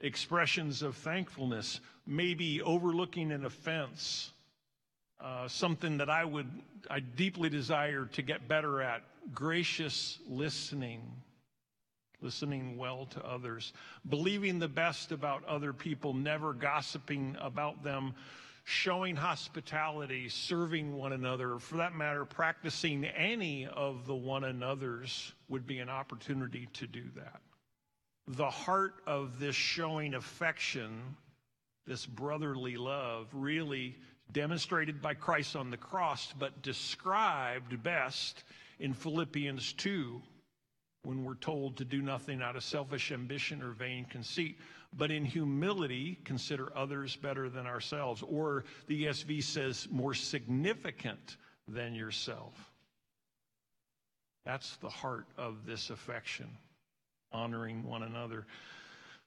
expressions 0.00 0.82
of 0.82 0.96
thankfulness, 0.96 1.80
maybe 2.06 2.62
overlooking 2.62 3.32
an 3.32 3.44
offense, 3.44 4.31
uh, 5.22 5.46
something 5.46 5.98
that 5.98 6.10
I 6.10 6.24
would, 6.24 6.50
I 6.90 7.00
deeply 7.00 7.48
desire 7.48 8.06
to 8.06 8.22
get 8.22 8.48
better 8.48 8.82
at 8.82 9.02
gracious 9.32 10.18
listening, 10.28 11.02
listening 12.20 12.76
well 12.76 13.06
to 13.06 13.24
others, 13.24 13.72
believing 14.08 14.58
the 14.58 14.68
best 14.68 15.12
about 15.12 15.44
other 15.44 15.72
people, 15.72 16.12
never 16.12 16.52
gossiping 16.52 17.36
about 17.40 17.84
them, 17.84 18.14
showing 18.64 19.14
hospitality, 19.14 20.28
serving 20.28 20.96
one 20.96 21.12
another, 21.12 21.58
for 21.58 21.76
that 21.76 21.94
matter, 21.94 22.24
practicing 22.24 23.04
any 23.04 23.66
of 23.66 24.06
the 24.06 24.14
one 24.14 24.44
another's 24.44 25.32
would 25.48 25.66
be 25.66 25.78
an 25.78 25.88
opportunity 25.88 26.68
to 26.72 26.86
do 26.86 27.04
that. 27.14 27.40
The 28.28 28.50
heart 28.50 28.94
of 29.06 29.38
this 29.38 29.56
showing 29.56 30.14
affection, 30.14 31.16
this 31.86 32.06
brotherly 32.06 32.76
love, 32.76 33.28
really 33.32 33.96
demonstrated 34.32 35.02
by 35.02 35.14
Christ 35.14 35.56
on 35.56 35.70
the 35.70 35.76
cross, 35.76 36.32
but 36.38 36.62
described 36.62 37.82
best 37.82 38.44
in 38.78 38.94
Philippians 38.94 39.72
2 39.74 40.20
when 41.04 41.24
we're 41.24 41.34
told 41.34 41.76
to 41.76 41.84
do 41.84 42.00
nothing 42.00 42.42
out 42.42 42.56
of 42.56 42.62
selfish 42.62 43.12
ambition 43.12 43.62
or 43.62 43.70
vain 43.70 44.04
conceit 44.04 44.58
but 44.96 45.10
in 45.10 45.24
humility 45.24 46.18
consider 46.24 46.70
others 46.76 47.16
better 47.16 47.48
than 47.48 47.66
ourselves. 47.66 48.22
Or 48.22 48.64
the 48.86 49.04
ESV 49.04 49.42
says, 49.42 49.88
more 49.90 50.14
significant 50.14 51.36
than 51.66 51.94
yourself. 51.94 52.70
That's 54.44 54.76
the 54.76 54.90
heart 54.90 55.26
of 55.38 55.64
this 55.66 55.90
affection, 55.90 56.48
honoring 57.32 57.84
one 57.84 58.02
another. 58.02 58.46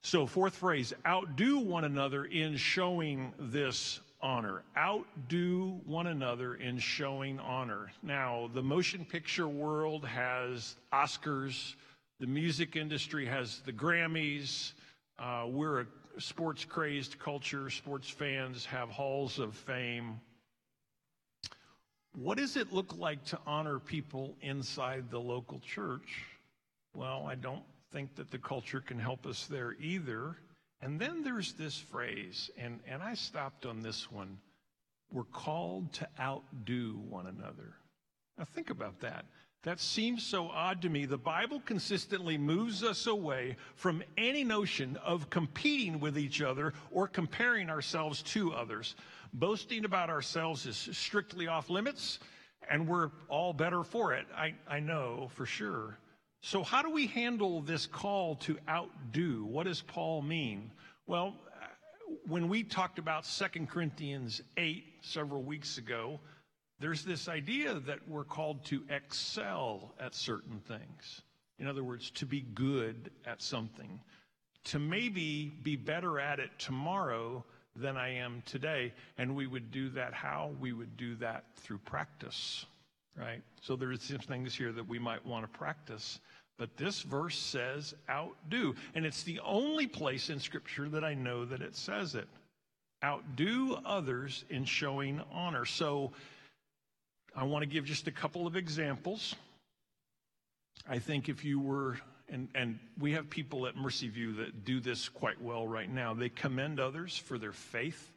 So, 0.02 0.26
fourth 0.26 0.54
phrase, 0.56 0.92
outdo 1.06 1.58
one 1.58 1.84
another 1.84 2.24
in 2.24 2.56
showing 2.56 3.32
this 3.38 3.98
honor. 4.26 4.64
Outdo 4.76 5.80
one 5.86 6.08
another 6.08 6.56
in 6.56 6.78
showing 6.78 7.38
honor. 7.38 7.92
Now, 8.02 8.50
the 8.52 8.62
motion 8.62 9.04
picture 9.04 9.46
world 9.46 10.04
has 10.04 10.74
Oscars, 10.92 11.74
the 12.18 12.26
music 12.26 12.74
industry 12.74 13.24
has 13.26 13.60
the 13.64 13.72
Grammys, 13.72 14.72
uh, 15.18 15.46
we're 15.48 15.82
a 15.82 15.86
sports 16.18 16.64
crazed 16.64 17.18
culture. 17.20 17.70
Sports 17.70 18.08
fans 18.08 18.66
have 18.66 18.88
halls 18.88 19.38
of 19.38 19.54
fame. 19.54 20.20
What 22.14 22.38
does 22.38 22.56
it 22.56 22.72
look 22.72 22.98
like 22.98 23.24
to 23.26 23.38
honor 23.46 23.78
people 23.78 24.34
inside 24.42 25.10
the 25.10 25.20
local 25.20 25.60
church? 25.60 26.24
Well, 26.94 27.26
I 27.28 27.36
don't 27.36 27.62
think 27.92 28.14
that 28.16 28.30
the 28.30 28.38
culture 28.38 28.80
can 28.80 28.98
help 28.98 29.24
us 29.24 29.46
there 29.46 29.76
either. 29.80 30.36
And 30.82 31.00
then 31.00 31.22
there's 31.24 31.54
this 31.54 31.78
phrase, 31.78 32.50
and, 32.58 32.80
and 32.86 33.02
I 33.02 33.14
stopped 33.14 33.64
on 33.66 33.82
this 33.82 34.10
one. 34.10 34.38
We're 35.10 35.24
called 35.24 35.92
to 35.94 36.08
outdo 36.20 37.00
one 37.08 37.26
another. 37.26 37.74
Now, 38.36 38.44
think 38.44 38.70
about 38.70 39.00
that. 39.00 39.24
That 39.62 39.80
seems 39.80 40.22
so 40.22 40.48
odd 40.48 40.82
to 40.82 40.88
me. 40.88 41.06
The 41.06 41.18
Bible 41.18 41.60
consistently 41.64 42.38
moves 42.38 42.84
us 42.84 43.06
away 43.06 43.56
from 43.74 44.02
any 44.16 44.44
notion 44.44 44.96
of 45.04 45.28
competing 45.30 45.98
with 45.98 46.16
each 46.18 46.40
other 46.40 46.72
or 46.92 47.08
comparing 47.08 47.68
ourselves 47.68 48.22
to 48.22 48.52
others. 48.52 48.94
Boasting 49.32 49.84
about 49.84 50.08
ourselves 50.08 50.66
is 50.66 50.88
strictly 50.92 51.48
off 51.48 51.68
limits, 51.68 52.20
and 52.70 52.86
we're 52.86 53.10
all 53.28 53.52
better 53.52 53.82
for 53.82 54.12
it. 54.12 54.26
I, 54.36 54.54
I 54.68 54.78
know 54.78 55.30
for 55.34 55.46
sure. 55.46 55.98
So, 56.42 56.62
how 56.62 56.82
do 56.82 56.90
we 56.90 57.06
handle 57.06 57.60
this 57.60 57.86
call 57.86 58.36
to 58.36 58.58
outdo? 58.68 59.44
What 59.44 59.64
does 59.64 59.82
Paul 59.82 60.22
mean? 60.22 60.70
Well, 61.06 61.34
when 62.28 62.48
we 62.48 62.62
talked 62.62 62.98
about 62.98 63.24
2 63.24 63.66
Corinthians 63.66 64.42
8 64.56 64.84
several 65.00 65.42
weeks 65.42 65.78
ago, 65.78 66.20
there's 66.78 67.04
this 67.04 67.28
idea 67.28 67.74
that 67.80 68.06
we're 68.08 68.24
called 68.24 68.64
to 68.66 68.84
excel 68.90 69.94
at 69.98 70.14
certain 70.14 70.60
things. 70.68 71.22
In 71.58 71.66
other 71.66 71.82
words, 71.82 72.10
to 72.10 72.26
be 72.26 72.42
good 72.42 73.10
at 73.24 73.42
something, 73.42 74.00
to 74.64 74.78
maybe 74.78 75.52
be 75.62 75.74
better 75.76 76.20
at 76.20 76.38
it 76.38 76.50
tomorrow 76.58 77.44
than 77.74 77.96
I 77.96 78.14
am 78.16 78.42
today. 78.44 78.92
And 79.16 79.34
we 79.34 79.46
would 79.46 79.70
do 79.70 79.88
that 79.90 80.12
how? 80.12 80.52
We 80.60 80.72
would 80.72 80.96
do 80.96 81.14
that 81.16 81.44
through 81.56 81.78
practice, 81.78 82.66
right? 83.18 83.42
So 83.62 83.76
there's 83.76 84.02
some 84.02 84.18
things 84.18 84.54
here 84.54 84.72
that 84.72 84.86
we 84.86 84.98
might 84.98 85.24
want 85.24 85.50
to 85.50 85.58
practice. 85.58 86.20
But 86.58 86.76
this 86.76 87.02
verse 87.02 87.38
says 87.38 87.94
outdo. 88.08 88.74
And 88.94 89.04
it's 89.04 89.22
the 89.22 89.40
only 89.44 89.86
place 89.86 90.30
in 90.30 90.40
Scripture 90.40 90.88
that 90.88 91.04
I 91.04 91.14
know 91.14 91.44
that 91.44 91.60
it 91.60 91.76
says 91.76 92.14
it. 92.14 92.28
Outdo 93.04 93.80
others 93.84 94.44
in 94.48 94.64
showing 94.64 95.20
honor. 95.32 95.64
So 95.64 96.12
I 97.34 97.44
want 97.44 97.62
to 97.62 97.66
give 97.66 97.84
just 97.84 98.06
a 98.06 98.12
couple 98.12 98.46
of 98.46 98.56
examples. 98.56 99.34
I 100.88 100.98
think 100.98 101.28
if 101.28 101.44
you 101.44 101.60
were, 101.60 101.98
and, 102.30 102.48
and 102.54 102.78
we 102.98 103.12
have 103.12 103.28
people 103.28 103.66
at 103.66 103.76
Mercy 103.76 104.08
View 104.08 104.32
that 104.34 104.64
do 104.64 104.80
this 104.80 105.08
quite 105.08 105.40
well 105.42 105.66
right 105.66 105.92
now, 105.92 106.14
they 106.14 106.30
commend 106.30 106.80
others 106.80 107.18
for 107.18 107.38
their 107.38 107.52
faith, 107.52 108.12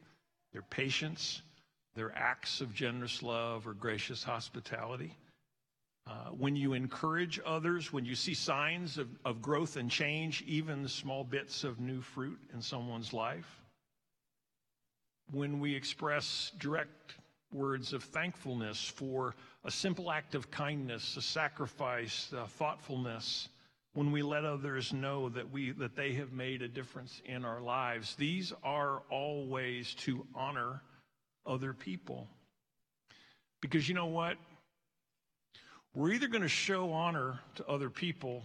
their 0.52 0.62
patience, 0.62 1.42
their 1.94 2.16
acts 2.16 2.60
of 2.60 2.74
generous 2.74 3.22
love 3.22 3.66
or 3.66 3.74
gracious 3.74 4.22
hospitality. 4.22 5.16
Uh, 6.06 6.30
when 6.30 6.56
you 6.56 6.72
encourage 6.72 7.40
others, 7.44 7.92
when 7.92 8.04
you 8.04 8.14
see 8.14 8.34
signs 8.34 8.98
of, 8.98 9.08
of 9.24 9.42
growth 9.42 9.76
and 9.76 9.90
change, 9.90 10.42
even 10.46 10.88
small 10.88 11.24
bits 11.24 11.62
of 11.62 11.78
new 11.78 12.00
fruit 12.00 12.38
in 12.52 12.60
someone's 12.60 13.12
life, 13.12 13.60
when 15.30 15.60
we 15.60 15.74
express 15.74 16.52
direct 16.58 17.14
words 17.52 17.92
of 17.92 18.02
thankfulness 18.02 18.84
for 18.84 19.34
a 19.64 19.70
simple 19.70 20.10
act 20.10 20.34
of 20.34 20.50
kindness, 20.50 21.16
a 21.16 21.22
sacrifice, 21.22 22.32
a 22.36 22.46
thoughtfulness, 22.46 23.48
when 23.92 24.12
we 24.12 24.22
let 24.22 24.44
others 24.44 24.92
know 24.92 25.28
that 25.28 25.50
we 25.50 25.72
that 25.72 25.96
they 25.96 26.12
have 26.14 26.32
made 26.32 26.62
a 26.62 26.68
difference 26.68 27.20
in 27.24 27.44
our 27.44 27.60
lives. 27.60 28.14
These 28.14 28.52
are 28.62 29.02
all 29.10 29.46
ways 29.46 29.94
to 30.00 30.26
honor 30.34 30.80
other 31.46 31.72
people. 31.72 32.28
Because 33.60 33.88
you 33.88 33.94
know 33.94 34.06
what? 34.06 34.36
We're 35.94 36.12
either 36.12 36.28
going 36.28 36.42
to 36.42 36.48
show 36.48 36.92
honor 36.92 37.40
to 37.56 37.66
other 37.66 37.90
people 37.90 38.42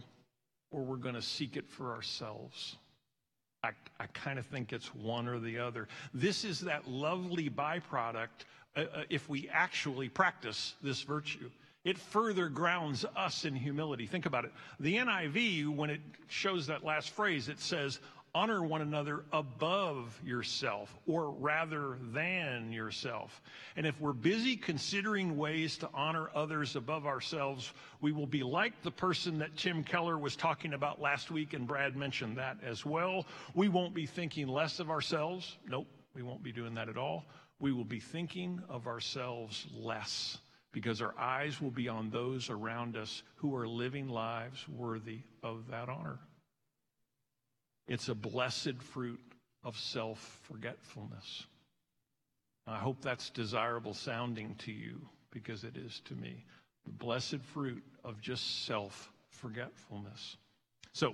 or 0.71 0.81
we're 0.81 0.97
going 0.97 1.15
to 1.15 1.21
seek 1.21 1.57
it 1.57 1.69
for 1.69 1.91
ourselves. 1.93 2.77
I, 3.63 3.69
I 3.99 4.07
kind 4.07 4.37
of 4.39 4.45
think 4.45 4.73
it's 4.73 4.93
one 4.93 5.27
or 5.27 5.39
the 5.39 5.59
other. 5.59 5.87
This 6.13 6.43
is 6.43 6.59
that 6.61 6.87
lovely 6.87 7.49
byproduct 7.49 8.45
uh, 8.75 8.81
uh, 8.81 9.03
if 9.09 9.29
we 9.29 9.49
actually 9.49 10.09
practice 10.09 10.75
this 10.81 11.01
virtue. 11.01 11.49
It 11.83 11.99
further 11.99 12.49
grounds 12.49 13.05
us 13.15 13.45
in 13.45 13.55
humility. 13.55 14.07
Think 14.07 14.25
about 14.25 14.45
it. 14.45 14.51
The 14.79 14.97
NIV, 14.97 15.69
when 15.69 15.91
it 15.91 16.01
shows 16.27 16.65
that 16.67 16.83
last 16.83 17.11
phrase, 17.11 17.47
it 17.47 17.59
says, 17.59 17.99
honor 18.35 18.61
one 18.61 18.81
another 18.81 19.23
above 19.31 20.21
yourself 20.23 20.95
or 21.07 21.31
rather 21.31 21.97
than 22.13 22.71
yourself. 22.71 23.41
And 23.75 23.87
if 23.87 23.99
we're 23.99 24.13
busy 24.13 24.55
considering 24.55 25.37
ways 25.37 25.77
to 25.77 25.89
honor 25.91 26.29
others 26.35 26.75
above 26.75 27.07
ourselves, 27.07 27.73
we 28.01 28.11
will 28.11 28.27
be 28.27 28.43
like 28.43 28.83
the 28.83 28.91
person 28.91 29.39
that 29.39 29.57
Tim 29.57 29.83
Keller 29.83 30.19
was 30.19 30.35
talking 30.35 30.73
about 30.73 31.01
last 31.01 31.31
week, 31.31 31.53
and 31.53 31.65
Brad 31.65 31.95
mentioned 31.95 32.37
that 32.37 32.57
as 32.63 32.85
well. 32.85 33.25
We 33.55 33.69
won't 33.69 33.95
be 33.95 34.05
thinking 34.05 34.47
less 34.47 34.79
of 34.79 34.91
ourselves. 34.91 35.57
Nope, 35.67 35.87
we 36.13 36.21
won't 36.21 36.43
be 36.43 36.51
doing 36.51 36.75
that 36.75 36.89
at 36.89 36.97
all 36.97 37.25
we 37.59 37.71
will 37.71 37.85
be 37.85 37.99
thinking 37.99 38.61
of 38.69 38.87
ourselves 38.87 39.65
less 39.73 40.37
because 40.71 41.01
our 41.01 41.17
eyes 41.17 41.61
will 41.61 41.71
be 41.71 41.87
on 41.87 42.09
those 42.09 42.49
around 42.49 42.97
us 42.97 43.23
who 43.35 43.55
are 43.55 43.67
living 43.67 44.09
lives 44.09 44.67
worthy 44.67 45.19
of 45.41 45.67
that 45.69 45.87
honor. 45.87 46.19
It's 47.87 48.09
a 48.09 48.15
blessed 48.15 48.81
fruit 48.81 49.19
of 49.63 49.77
self 49.77 50.39
forgetfulness. 50.43 51.45
I 52.67 52.77
hope 52.77 53.01
that's 53.01 53.29
desirable 53.29 53.93
sounding 53.93 54.55
to 54.59 54.71
you 54.71 55.01
because 55.31 55.63
it 55.63 55.77
is 55.77 56.01
to 56.05 56.15
me. 56.15 56.43
The 56.85 56.91
blessed 56.91 57.41
fruit 57.53 57.83
of 58.03 58.21
just 58.21 58.65
self 58.65 59.11
forgetfulness. 59.29 60.37
So, 60.93 61.13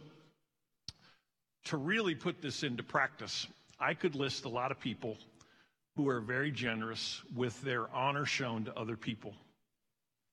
to 1.66 1.78
really 1.78 2.16
put 2.16 2.42
this 2.42 2.64
into 2.64 2.84
practice, 2.84 3.48
I 3.80 3.94
could 3.94 4.16
list 4.16 4.46
a 4.46 4.50
lot 4.50 4.72
of 4.72 4.80
people 4.80 5.18
who 5.96 6.08
are 6.08 6.22
very 6.22 6.52
generous 6.52 7.22
with 7.36 7.60
their 7.62 7.94
honor 7.94 8.26
shown 8.26 8.66
to 8.66 8.78
other 8.78 8.96
people. 8.96 9.34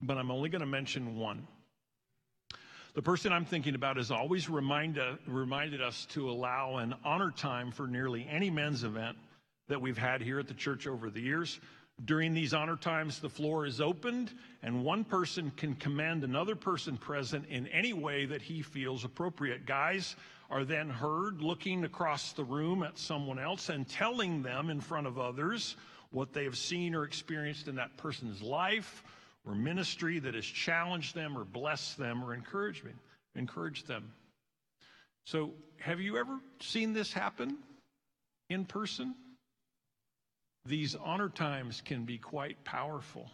But 0.01 0.19
I'm 0.19 0.31
only 0.31 0.49
going 0.49 0.61
to 0.61 0.67
mention 0.67 1.17
one. 1.17 1.47
The 2.99 3.03
person 3.03 3.33
I'm 3.33 3.45
thinking 3.45 3.77
about 3.77 3.97
has 3.97 4.11
always 4.11 4.51
remind, 4.51 4.99
uh, 4.99 5.13
reminded 5.29 5.81
us 5.81 6.05
to 6.07 6.29
allow 6.29 6.79
an 6.79 6.97
honor 7.05 7.31
time 7.31 7.71
for 7.71 7.87
nearly 7.87 8.27
any 8.29 8.51
men's 8.51 8.83
event 8.83 9.17
that 9.69 9.81
we've 9.81 9.97
had 9.97 10.21
here 10.21 10.41
at 10.41 10.49
the 10.49 10.55
church 10.55 10.89
over 10.89 11.09
the 11.09 11.21
years. 11.21 11.61
During 12.05 12.35
these 12.35 12.53
honor 12.53 12.75
times, 12.75 13.21
the 13.21 13.29
floor 13.29 13.67
is 13.67 13.81
opened, 13.81 14.33
and 14.65 14.83
one 14.85 15.05
person 15.05 15.53
can 15.57 15.77
command 15.77 16.25
another 16.25 16.57
person 16.57 16.97
present 16.97 17.47
in 17.49 17.69
any 17.69 17.93
way 17.93 18.27
that 18.27 18.43
he 18.43 18.63
feels 18.63 19.05
appropriate. 19.05 19.65
Guys 19.65 20.17
are 20.51 20.65
then 20.65 20.91
heard 20.91 21.41
looking 21.41 21.85
across 21.85 22.33
the 22.33 22.43
room 22.43 22.83
at 22.83 22.99
someone 22.99 23.39
else 23.39 23.69
and 23.69 23.89
telling 23.89 24.43
them 24.43 24.71
in 24.71 24.81
front 24.81 25.07
of 25.07 25.21
others 25.21 25.77
what 26.11 26.33
they 26.33 26.43
have 26.43 26.59
seen 26.59 26.97
or 26.97 27.05
experienced 27.05 27.69
in 27.69 27.77
that 27.77 27.97
person's 27.97 28.43
life 28.43 29.05
or 29.47 29.55
ministry 29.55 30.19
that 30.19 30.35
has 30.35 30.45
challenged 30.45 31.15
them 31.15 31.37
or 31.37 31.45
blessed 31.45 31.97
them 31.97 32.25
or 32.25 32.35
encouraged, 32.35 32.85
me, 32.85 32.93
encouraged 33.35 33.87
them. 33.87 34.13
So, 35.25 35.53
have 35.79 36.01
you 36.01 36.17
ever 36.17 36.39
seen 36.61 36.93
this 36.93 37.13
happen 37.13 37.59
in 38.49 38.65
person? 38.65 39.15
These 40.65 40.95
honor 40.97 41.29
times 41.29 41.83
can 41.85 42.05
be 42.05 42.19
quite 42.19 42.63
powerful. 42.65 43.31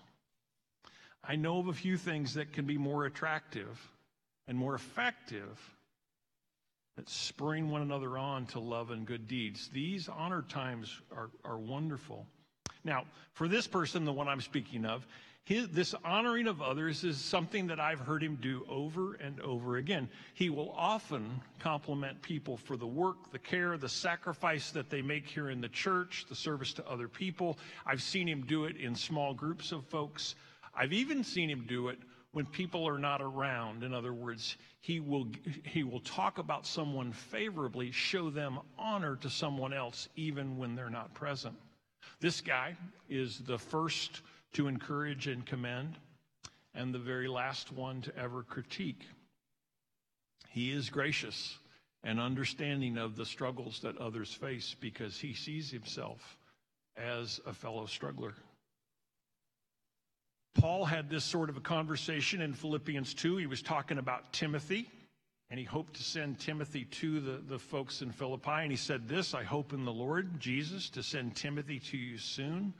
I 1.26 1.36
know 1.36 1.58
of 1.58 1.68
a 1.68 1.72
few 1.72 1.96
things 1.96 2.34
that 2.34 2.52
can 2.52 2.66
be 2.66 2.76
more 2.76 3.06
attractive 3.06 3.80
and 4.46 4.58
more 4.58 4.74
effective 4.74 5.58
that 6.96 7.08
spring 7.08 7.70
one 7.70 7.82
another 7.82 8.16
on 8.16 8.46
to 8.46 8.60
love 8.60 8.90
and 8.90 9.06
good 9.06 9.26
deeds. 9.26 9.68
These 9.72 10.08
honor 10.08 10.42
times 10.42 11.00
are, 11.16 11.30
are 11.44 11.58
wonderful. 11.58 12.26
Now, 12.84 13.04
for 13.32 13.48
this 13.48 13.66
person, 13.66 14.04
the 14.04 14.12
one 14.12 14.28
I'm 14.28 14.40
speaking 14.40 14.84
of, 14.84 15.06
his, 15.44 15.68
this 15.68 15.94
honoring 16.04 16.46
of 16.46 16.62
others 16.62 17.04
is 17.04 17.18
something 17.18 17.66
that 17.66 17.78
I've 17.78 18.00
heard 18.00 18.22
him 18.22 18.38
do 18.40 18.64
over 18.66 19.14
and 19.14 19.38
over 19.40 19.76
again. 19.76 20.08
He 20.32 20.48
will 20.48 20.72
often 20.72 21.42
compliment 21.58 22.22
people 22.22 22.56
for 22.56 22.78
the 22.78 22.86
work, 22.86 23.30
the 23.30 23.38
care, 23.38 23.76
the 23.76 23.88
sacrifice 23.88 24.70
that 24.70 24.88
they 24.88 25.02
make 25.02 25.26
here 25.26 25.50
in 25.50 25.60
the 25.60 25.68
church, 25.68 26.24
the 26.30 26.34
service 26.34 26.72
to 26.74 26.88
other 26.88 27.08
people. 27.08 27.58
I've 27.84 28.02
seen 28.02 28.26
him 28.26 28.46
do 28.46 28.64
it 28.64 28.76
in 28.76 28.94
small 28.94 29.34
groups 29.34 29.70
of 29.70 29.84
folks. 29.84 30.34
I've 30.74 30.94
even 30.94 31.22
seen 31.22 31.50
him 31.50 31.66
do 31.68 31.88
it 31.88 31.98
when 32.32 32.46
people 32.46 32.88
are 32.88 32.98
not 32.98 33.20
around. 33.20 33.84
In 33.84 33.92
other 33.92 34.14
words, 34.14 34.56
he 34.80 34.98
will, 34.98 35.28
he 35.64 35.84
will 35.84 36.00
talk 36.00 36.38
about 36.38 36.66
someone 36.66 37.12
favorably, 37.12 37.90
show 37.90 38.30
them 38.30 38.60
honor 38.78 39.16
to 39.16 39.28
someone 39.28 39.74
else, 39.74 40.08
even 40.16 40.56
when 40.56 40.74
they're 40.74 40.88
not 40.88 41.12
present. 41.12 41.54
This 42.20 42.40
guy 42.40 42.76
is 43.10 43.40
the 43.40 43.58
first 43.58 44.22
to 44.54 44.68
encourage 44.68 45.26
and 45.26 45.44
commend, 45.44 45.96
and 46.74 46.94
the 46.94 46.98
very 46.98 47.28
last 47.28 47.72
one 47.72 48.00
to 48.02 48.16
ever 48.16 48.42
critique. 48.42 49.02
He 50.48 50.70
is 50.70 50.90
gracious 50.90 51.58
and 52.02 52.20
understanding 52.20 52.98
of 52.98 53.16
the 53.16 53.26
struggles 53.26 53.80
that 53.80 53.98
others 53.98 54.32
face 54.32 54.76
because 54.80 55.18
he 55.18 55.34
sees 55.34 55.70
himself 55.70 56.38
as 56.96 57.40
a 57.46 57.52
fellow 57.52 57.86
struggler. 57.86 58.34
Paul 60.54 60.84
had 60.84 61.10
this 61.10 61.24
sort 61.24 61.50
of 61.50 61.56
a 61.56 61.60
conversation 61.60 62.40
in 62.40 62.54
Philippians 62.54 63.14
2. 63.14 63.38
He 63.38 63.46
was 63.46 63.62
talking 63.62 63.98
about 63.98 64.32
Timothy, 64.32 64.88
and 65.50 65.58
he 65.58 65.64
hoped 65.64 65.94
to 65.94 66.02
send 66.04 66.38
Timothy 66.38 66.84
to 66.84 67.20
the, 67.20 67.42
the 67.48 67.58
folks 67.58 68.02
in 68.02 68.12
Philippi. 68.12 68.50
And 68.50 68.70
he 68.70 68.76
said, 68.76 69.08
This 69.08 69.34
I 69.34 69.42
hope 69.42 69.72
in 69.72 69.84
the 69.84 69.92
Lord 69.92 70.38
Jesus 70.38 70.90
to 70.90 71.02
send 71.02 71.34
Timothy 71.34 71.80
to 71.80 71.96
you 71.96 72.18
soon 72.18 72.72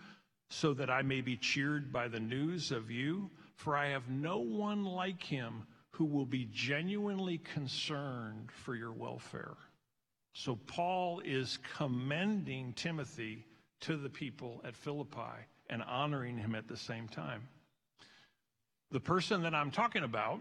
so 0.55 0.73
that 0.73 0.89
I 0.89 1.03
may 1.03 1.21
be 1.21 1.37
cheered 1.37 1.93
by 1.93 2.07
the 2.07 2.21
news 2.21 2.71
of 2.71 2.91
you. 2.91 3.29
For 3.57 3.77
I 3.77 3.89
have 3.89 4.09
no 4.09 4.39
one 4.39 4.85
like 4.85 5.23
him 5.23 5.65
who 5.91 6.05
will 6.05 6.27
be 6.27 6.49
genuinely 6.53 7.39
concerned 7.39 8.51
for 8.65 8.77
your 8.77 8.93
welfare. 8.93 9.57
So 10.33 10.57
Paul 10.67 11.21
is 11.25 11.59
commending 11.77 12.73
Timothy 12.75 13.45
to 13.81 13.97
the 13.97 14.09
people 14.09 14.61
at 14.65 14.77
Philippi 14.77 15.47
and 15.71 15.83
honoring 15.83 16.39
him 16.39 16.55
at 16.55 16.69
the 16.69 16.77
same 16.77 17.09
time. 17.09 17.49
The 18.91 19.01
person 19.01 19.43
that 19.43 19.55
I'm 19.55 19.71
talking 19.71 20.05
about 20.05 20.41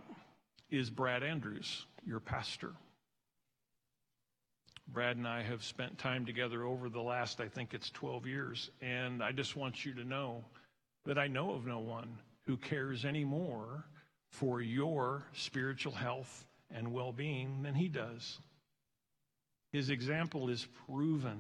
is 0.69 0.89
Brad 0.89 1.23
Andrews, 1.23 1.85
your 2.05 2.19
pastor. 2.19 2.73
Brad 4.87 5.17
and 5.17 5.27
I 5.27 5.41
have 5.43 5.63
spent 5.63 5.97
time 5.97 6.25
together 6.25 6.63
over 6.65 6.89
the 6.89 7.01
last, 7.01 7.39
I 7.39 7.47
think 7.47 7.73
it's 7.73 7.89
12 7.91 8.27
years. 8.27 8.69
And 8.81 9.23
I 9.23 9.31
just 9.31 9.55
want 9.55 9.85
you 9.85 9.93
to 9.95 10.03
know 10.03 10.43
that 11.05 11.17
I 11.17 11.27
know 11.27 11.53
of 11.53 11.65
no 11.65 11.79
one 11.79 12.17
who 12.45 12.57
cares 12.57 13.05
any 13.05 13.23
more 13.23 13.85
for 14.29 14.61
your 14.61 15.23
spiritual 15.33 15.93
health 15.93 16.45
and 16.71 16.91
well 16.91 17.11
being 17.11 17.63
than 17.63 17.75
he 17.75 17.87
does. 17.87 18.39
His 19.71 19.89
example 19.89 20.49
is 20.49 20.67
proven. 20.85 21.39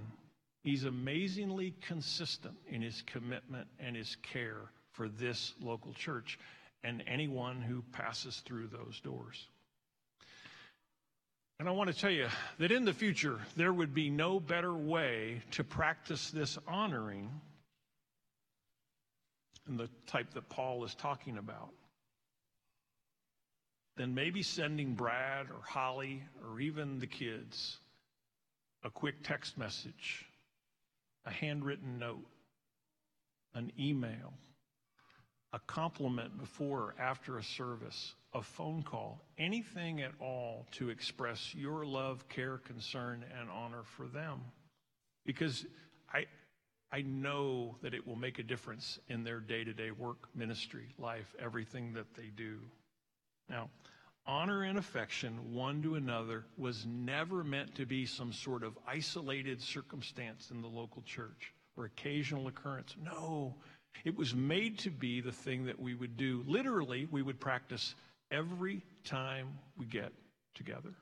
He's 0.63 0.85
amazingly 0.85 1.75
consistent 1.81 2.55
in 2.67 2.81
his 2.81 3.03
commitment 3.05 3.67
and 3.79 3.95
his 3.95 4.15
care 4.23 4.71
for 4.91 5.09
this 5.09 5.53
local 5.61 5.93
church 5.93 6.39
and 6.83 7.03
anyone 7.07 7.61
who 7.61 7.83
passes 7.91 8.41
through 8.45 8.67
those 8.67 8.99
doors. 9.01 9.47
And 11.59 11.69
I 11.69 11.71
want 11.71 11.93
to 11.93 11.97
tell 11.97 12.11
you 12.11 12.27
that 12.59 12.71
in 12.71 12.83
the 12.83 12.93
future, 12.93 13.39
there 13.55 13.71
would 13.71 13.93
be 13.93 14.09
no 14.09 14.39
better 14.39 14.73
way 14.73 15.41
to 15.51 15.63
practice 15.63 16.31
this 16.31 16.57
honoring 16.67 17.29
and 19.67 19.79
the 19.79 19.89
type 20.07 20.33
that 20.33 20.49
Paul 20.49 20.83
is 20.83 20.93
talking 20.95 21.37
about. 21.37 21.69
Than 23.95 24.15
maybe 24.15 24.41
sending 24.41 24.95
Brad 24.95 25.47
or 25.51 25.61
Holly 25.63 26.23
or 26.43 26.59
even 26.59 26.99
the 26.99 27.07
kids 27.07 27.77
a 28.83 28.89
quick 28.89 29.23
text 29.23 29.57
message, 29.57 30.25
a 31.25 31.31
handwritten 31.31 31.99
note, 31.99 32.25
an 33.53 33.71
email, 33.79 34.33
a 35.53 35.59
compliment 35.59 36.37
before 36.37 36.79
or 36.79 36.95
after 36.99 37.37
a 37.37 37.43
service, 37.43 38.13
a 38.33 38.41
phone 38.41 38.83
call, 38.83 39.21
anything 39.37 40.01
at 40.01 40.11
all 40.19 40.65
to 40.71 40.89
express 40.89 41.53
your 41.53 41.85
love, 41.85 42.27
care, 42.29 42.57
concern, 42.57 43.23
and 43.39 43.49
honor 43.49 43.83
for 43.83 44.07
them. 44.07 44.41
Because 45.25 45.65
I, 46.11 46.25
I 46.91 47.01
know 47.01 47.75
that 47.81 47.93
it 47.93 48.05
will 48.05 48.15
make 48.15 48.39
a 48.39 48.43
difference 48.43 48.99
in 49.07 49.23
their 49.23 49.39
day 49.39 49.63
to 49.63 49.73
day 49.73 49.91
work, 49.91 50.27
ministry, 50.35 50.93
life, 50.97 51.33
everything 51.39 51.93
that 51.93 52.13
they 52.15 52.31
do. 52.35 52.59
Now, 53.49 53.69
honor 54.25 54.63
and 54.63 54.77
affection 54.77 55.53
one 55.53 55.81
to 55.83 55.95
another 55.95 56.45
was 56.57 56.85
never 56.85 57.43
meant 57.43 57.75
to 57.75 57.85
be 57.85 58.05
some 58.05 58.33
sort 58.33 58.63
of 58.63 58.77
isolated 58.87 59.61
circumstance 59.61 60.49
in 60.51 60.61
the 60.61 60.67
local 60.67 61.01
church 61.03 61.53
or 61.77 61.85
occasional 61.85 62.47
occurrence. 62.47 62.95
No, 63.01 63.55
it 64.05 64.15
was 64.17 64.33
made 64.33 64.79
to 64.79 64.89
be 64.89 65.21
the 65.21 65.31
thing 65.31 65.65
that 65.65 65.79
we 65.79 65.93
would 65.93 66.17
do. 66.17 66.43
Literally, 66.47 67.07
we 67.11 67.21
would 67.21 67.39
practice 67.39 67.95
every 68.31 68.81
time 69.03 69.47
we 69.77 69.85
get 69.85 70.11
together. 70.55 70.93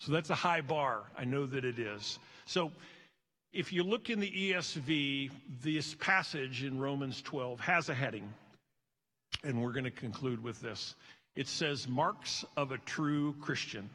So 0.00 0.12
that's 0.12 0.30
a 0.30 0.34
high 0.34 0.60
bar. 0.60 1.02
I 1.16 1.24
know 1.24 1.46
that 1.46 1.64
it 1.64 1.78
is. 1.78 2.18
So 2.46 2.70
if 3.52 3.72
you 3.72 3.82
look 3.82 4.10
in 4.10 4.20
the 4.20 4.30
ESV, 4.30 5.30
this 5.62 5.94
passage 5.94 6.62
in 6.62 6.78
Romans 6.78 7.22
12 7.22 7.60
has 7.60 7.88
a 7.88 7.94
heading. 7.94 8.32
And 9.44 9.62
we're 9.62 9.72
going 9.72 9.84
to 9.84 9.90
conclude 9.90 10.42
with 10.42 10.60
this. 10.60 10.94
It 11.36 11.48
says, 11.48 11.88
Marks 11.88 12.44
of 12.56 12.72
a 12.72 12.78
True 12.78 13.34
Christian. 13.40 13.88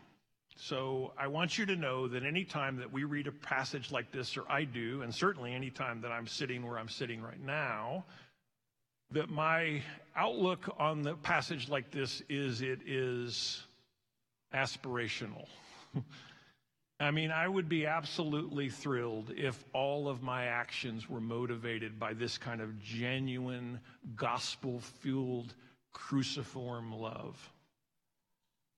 So 0.55 1.11
I 1.17 1.27
want 1.27 1.57
you 1.57 1.65
to 1.65 1.75
know 1.75 2.07
that 2.07 2.23
anytime 2.23 2.77
that 2.77 2.91
we 2.91 3.03
read 3.03 3.27
a 3.27 3.31
passage 3.31 3.91
like 3.91 4.11
this, 4.11 4.37
or 4.37 4.43
I 4.49 4.63
do, 4.63 5.01
and 5.01 5.13
certainly 5.13 5.53
anytime 5.53 6.01
that 6.01 6.11
I'm 6.11 6.27
sitting 6.27 6.65
where 6.65 6.77
I'm 6.77 6.89
sitting 6.89 7.21
right 7.21 7.43
now, 7.43 8.05
that 9.13 9.29
my 9.29 9.81
outlook 10.15 10.75
on 10.77 11.03
the 11.03 11.15
passage 11.15 11.69
like 11.69 11.91
this 11.91 12.21
is 12.29 12.61
it 12.61 12.79
is 12.85 13.63
aspirational. 14.53 15.47
I 16.99 17.11
mean, 17.11 17.31
I 17.31 17.47
would 17.47 17.67
be 17.67 17.85
absolutely 17.85 18.69
thrilled 18.69 19.31
if 19.35 19.63
all 19.73 20.07
of 20.07 20.21
my 20.21 20.45
actions 20.45 21.09
were 21.09 21.19
motivated 21.19 21.99
by 21.99 22.13
this 22.13 22.37
kind 22.37 22.61
of 22.61 22.81
genuine, 22.81 23.79
gospel 24.15 24.79
fueled, 24.79 25.53
cruciform 25.91 26.93
love. 26.93 27.51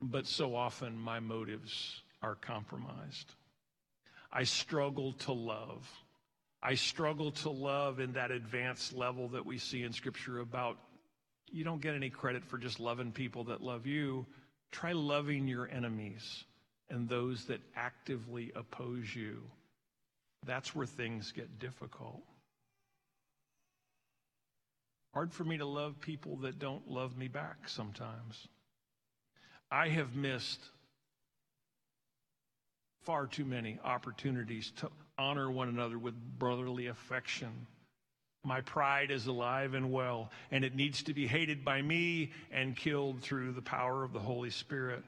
But 0.02 0.28
so 0.28 0.56
often 0.56 0.98
my 0.98 1.20
motives 1.20 2.02
are 2.22 2.36
compromised. 2.36 3.34
I 4.32 4.44
struggle 4.44 5.14
to 5.14 5.32
love. 5.32 5.88
I 6.62 6.76
struggle 6.76 7.32
to 7.32 7.50
love 7.50 8.00
in 8.00 8.14
that 8.14 8.32
advanced 8.32 8.94
level 8.94 9.28
that 9.30 9.46
we 9.46 9.58
see 9.58 9.84
in 9.84 9.94
Scripture 9.94 10.40
about 10.40 10.78
you 11.52 11.64
don't 11.64 11.82
get 11.82 11.96
any 11.96 12.10
credit 12.10 12.44
for 12.44 12.58
just 12.58 12.80
loving 12.80 13.12
people 13.12 13.46
that 13.46 13.62
love 13.62 13.86
you. 13.86 14.26
Try 14.72 14.94
loving 14.94 15.48
your 15.48 15.70
enemies 15.70 16.44
and 16.90 17.08
those 17.08 17.46
that 17.46 17.62
actively 17.76 18.52
oppose 18.56 19.16
you. 19.16 19.42
That's 20.46 20.76
where 20.76 20.86
things 20.86 21.32
get 21.32 21.60
difficult. 21.60 22.22
Hard 25.14 25.34
for 25.34 25.44
me 25.44 25.58
to 25.58 25.66
love 25.66 26.00
people 26.02 26.36
that 26.38 26.60
don't 26.60 26.90
love 26.90 27.18
me 27.18 27.28
back 27.28 27.70
sometimes. 27.70 28.48
I 29.72 29.88
have 29.88 30.16
missed 30.16 30.60
far 33.04 33.28
too 33.28 33.46
many 33.46 33.80
opportunities 33.84 34.72
to 34.78 34.90
honor 35.18 35.50
one 35.50 35.70
another 35.70 35.98
with 35.98 36.16
brotherly 36.38 36.88
affection 36.88 37.68
My 38.44 38.62
pride 38.62 39.10
is 39.10 39.26
alive 39.26 39.74
and 39.74 39.92
well, 39.92 40.30
and 40.52 40.64
it 40.64 40.76
needs 40.76 41.02
to 41.04 41.14
be 41.14 41.26
hated 41.26 41.66
by 41.66 41.82
me 41.82 42.32
and 42.52 42.78
killed 42.78 43.22
through 43.22 43.54
the 43.54 43.62
power 43.62 44.04
of 44.04 44.14
the 44.14 44.20
Holy 44.20 44.52
Spirit. 44.52 45.04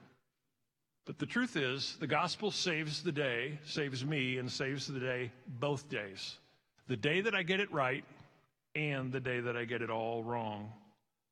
But 1.05 1.19
the 1.19 1.25
truth 1.25 1.55
is, 1.55 1.95
the 1.99 2.07
gospel 2.07 2.51
saves 2.51 3.03
the 3.03 3.11
day, 3.11 3.59
saves 3.63 4.03
me, 4.03 4.39
and 4.39 4.51
saves 4.51 4.87
the 4.87 4.99
day 4.99 5.31
both 5.47 5.87
days. 5.87 6.37
The 6.87 6.97
day 6.97 7.21
that 7.21 7.35
I 7.35 7.43
get 7.43 7.59
it 7.59 7.71
right 7.71 8.03
and 8.75 9.11
the 9.11 9.19
day 9.19 9.39
that 9.39 9.55
I 9.55 9.65
get 9.65 9.81
it 9.81 9.89
all 9.89 10.23
wrong. 10.23 10.73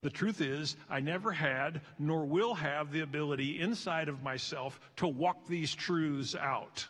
The 0.02 0.10
truth 0.12 0.40
is, 0.40 0.76
I 0.90 1.00
never 1.00 1.32
had 1.32 1.82
nor 1.98 2.26
will 2.26 2.54
have 2.54 2.92
the 2.92 3.02
ability 3.02 3.60
inside 3.60 4.08
of 4.08 4.22
myself 4.22 4.80
to 4.98 5.08
walk 5.08 5.48
these 5.48 5.74
truths 5.74 6.36
out. 6.36 6.88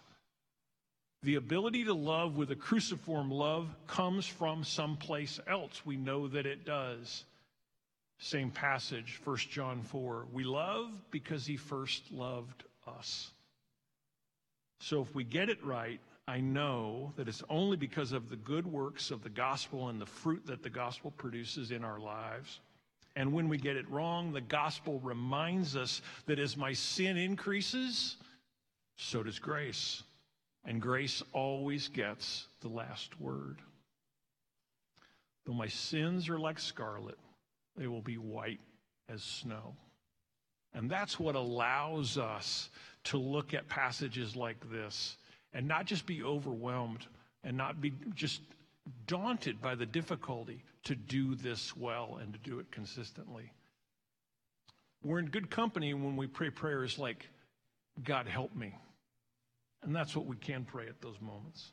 The 1.25 1.35
ability 1.35 1.85
to 1.85 1.93
love 1.95 2.37
with 2.37 2.51
a 2.51 2.55
cruciform 2.55 3.31
love 3.31 3.75
comes 3.87 4.27
from 4.27 4.63
someplace 4.63 5.39
else. 5.47 5.81
We 5.83 5.97
know 5.97 6.27
that 6.27 6.45
it 6.45 6.65
does. 6.65 7.23
Same 8.19 8.51
passage, 8.51 9.19
1 9.23 9.37
John 9.49 9.81
4. 9.81 10.27
We 10.31 10.43
love 10.43 10.91
because 11.09 11.43
he 11.43 11.57
first 11.57 12.11
loved 12.11 12.63
us. 12.85 13.31
So 14.81 15.01
if 15.01 15.15
we 15.15 15.23
get 15.23 15.49
it 15.49 15.57
right, 15.65 15.99
I 16.27 16.41
know 16.41 17.11
that 17.15 17.27
it's 17.27 17.41
only 17.49 17.75
because 17.75 18.11
of 18.11 18.29
the 18.29 18.35
good 18.35 18.71
works 18.71 19.09
of 19.09 19.23
the 19.23 19.29
gospel 19.29 19.89
and 19.89 19.99
the 19.99 20.05
fruit 20.05 20.45
that 20.45 20.61
the 20.61 20.69
gospel 20.69 21.09
produces 21.09 21.71
in 21.71 21.83
our 21.83 21.99
lives. 21.99 22.59
And 23.15 23.33
when 23.33 23.49
we 23.49 23.57
get 23.57 23.77
it 23.77 23.89
wrong, 23.89 24.31
the 24.31 24.41
gospel 24.41 24.99
reminds 24.99 25.75
us 25.75 26.03
that 26.27 26.37
as 26.37 26.55
my 26.55 26.73
sin 26.73 27.17
increases, 27.17 28.17
so 28.95 29.23
does 29.23 29.39
grace. 29.39 30.03
And 30.65 30.81
grace 30.81 31.21
always 31.31 31.87
gets 31.89 32.47
the 32.61 32.69
last 32.69 33.19
word. 33.19 33.57
Though 35.45 35.53
my 35.53 35.67
sins 35.67 36.27
are 36.27 36.39
like 36.39 36.59
scarlet, 36.59 37.19
they 37.77 37.87
will 37.87 38.01
be 38.01 38.17
white 38.17 38.61
as 39.07 39.21
snow. 39.21 39.75
And 40.73 40.89
that's 40.89 41.19
what 41.19 41.35
allows 41.35 42.17
us 42.17 42.69
to 43.05 43.17
look 43.17 43.53
at 43.53 43.69
passages 43.69 44.35
like 44.35 44.69
this 44.71 45.17
and 45.53 45.67
not 45.67 45.85
just 45.85 46.05
be 46.05 46.23
overwhelmed 46.23 47.05
and 47.43 47.55
not 47.55 47.79
be 47.79 47.93
just 48.15 48.41
daunted 49.07 49.61
by 49.61 49.75
the 49.75 49.85
difficulty 49.85 50.63
to 50.83 50.95
do 50.95 51.35
this 51.35 51.75
well 51.77 52.19
and 52.21 52.33
to 52.33 52.39
do 52.39 52.59
it 52.59 52.71
consistently. 52.71 53.51
We're 55.03 55.19
in 55.19 55.27
good 55.27 55.49
company 55.49 55.93
when 55.93 56.17
we 56.17 56.27
pray 56.27 56.49
prayers 56.49 56.97
like, 56.97 57.29
God 58.03 58.27
help 58.27 58.55
me. 58.55 58.73
And 59.85 59.95
that's 59.95 60.15
what 60.15 60.25
we 60.25 60.35
can 60.35 60.65
pray 60.65 60.87
at 60.87 60.99
those 60.99 61.21
moments. 61.21 61.71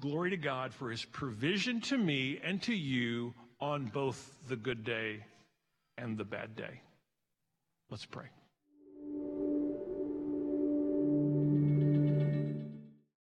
Glory 0.00 0.30
to 0.30 0.36
God 0.36 0.74
for 0.74 0.90
his 0.90 1.04
provision 1.04 1.80
to 1.82 1.96
me 1.96 2.40
and 2.42 2.60
to 2.62 2.74
you 2.74 3.34
on 3.60 3.84
both 3.86 4.36
the 4.48 4.56
good 4.56 4.84
day 4.84 5.24
and 5.96 6.18
the 6.18 6.24
bad 6.24 6.56
day. 6.56 6.80
Let's 7.88 8.04
pray. 8.04 8.26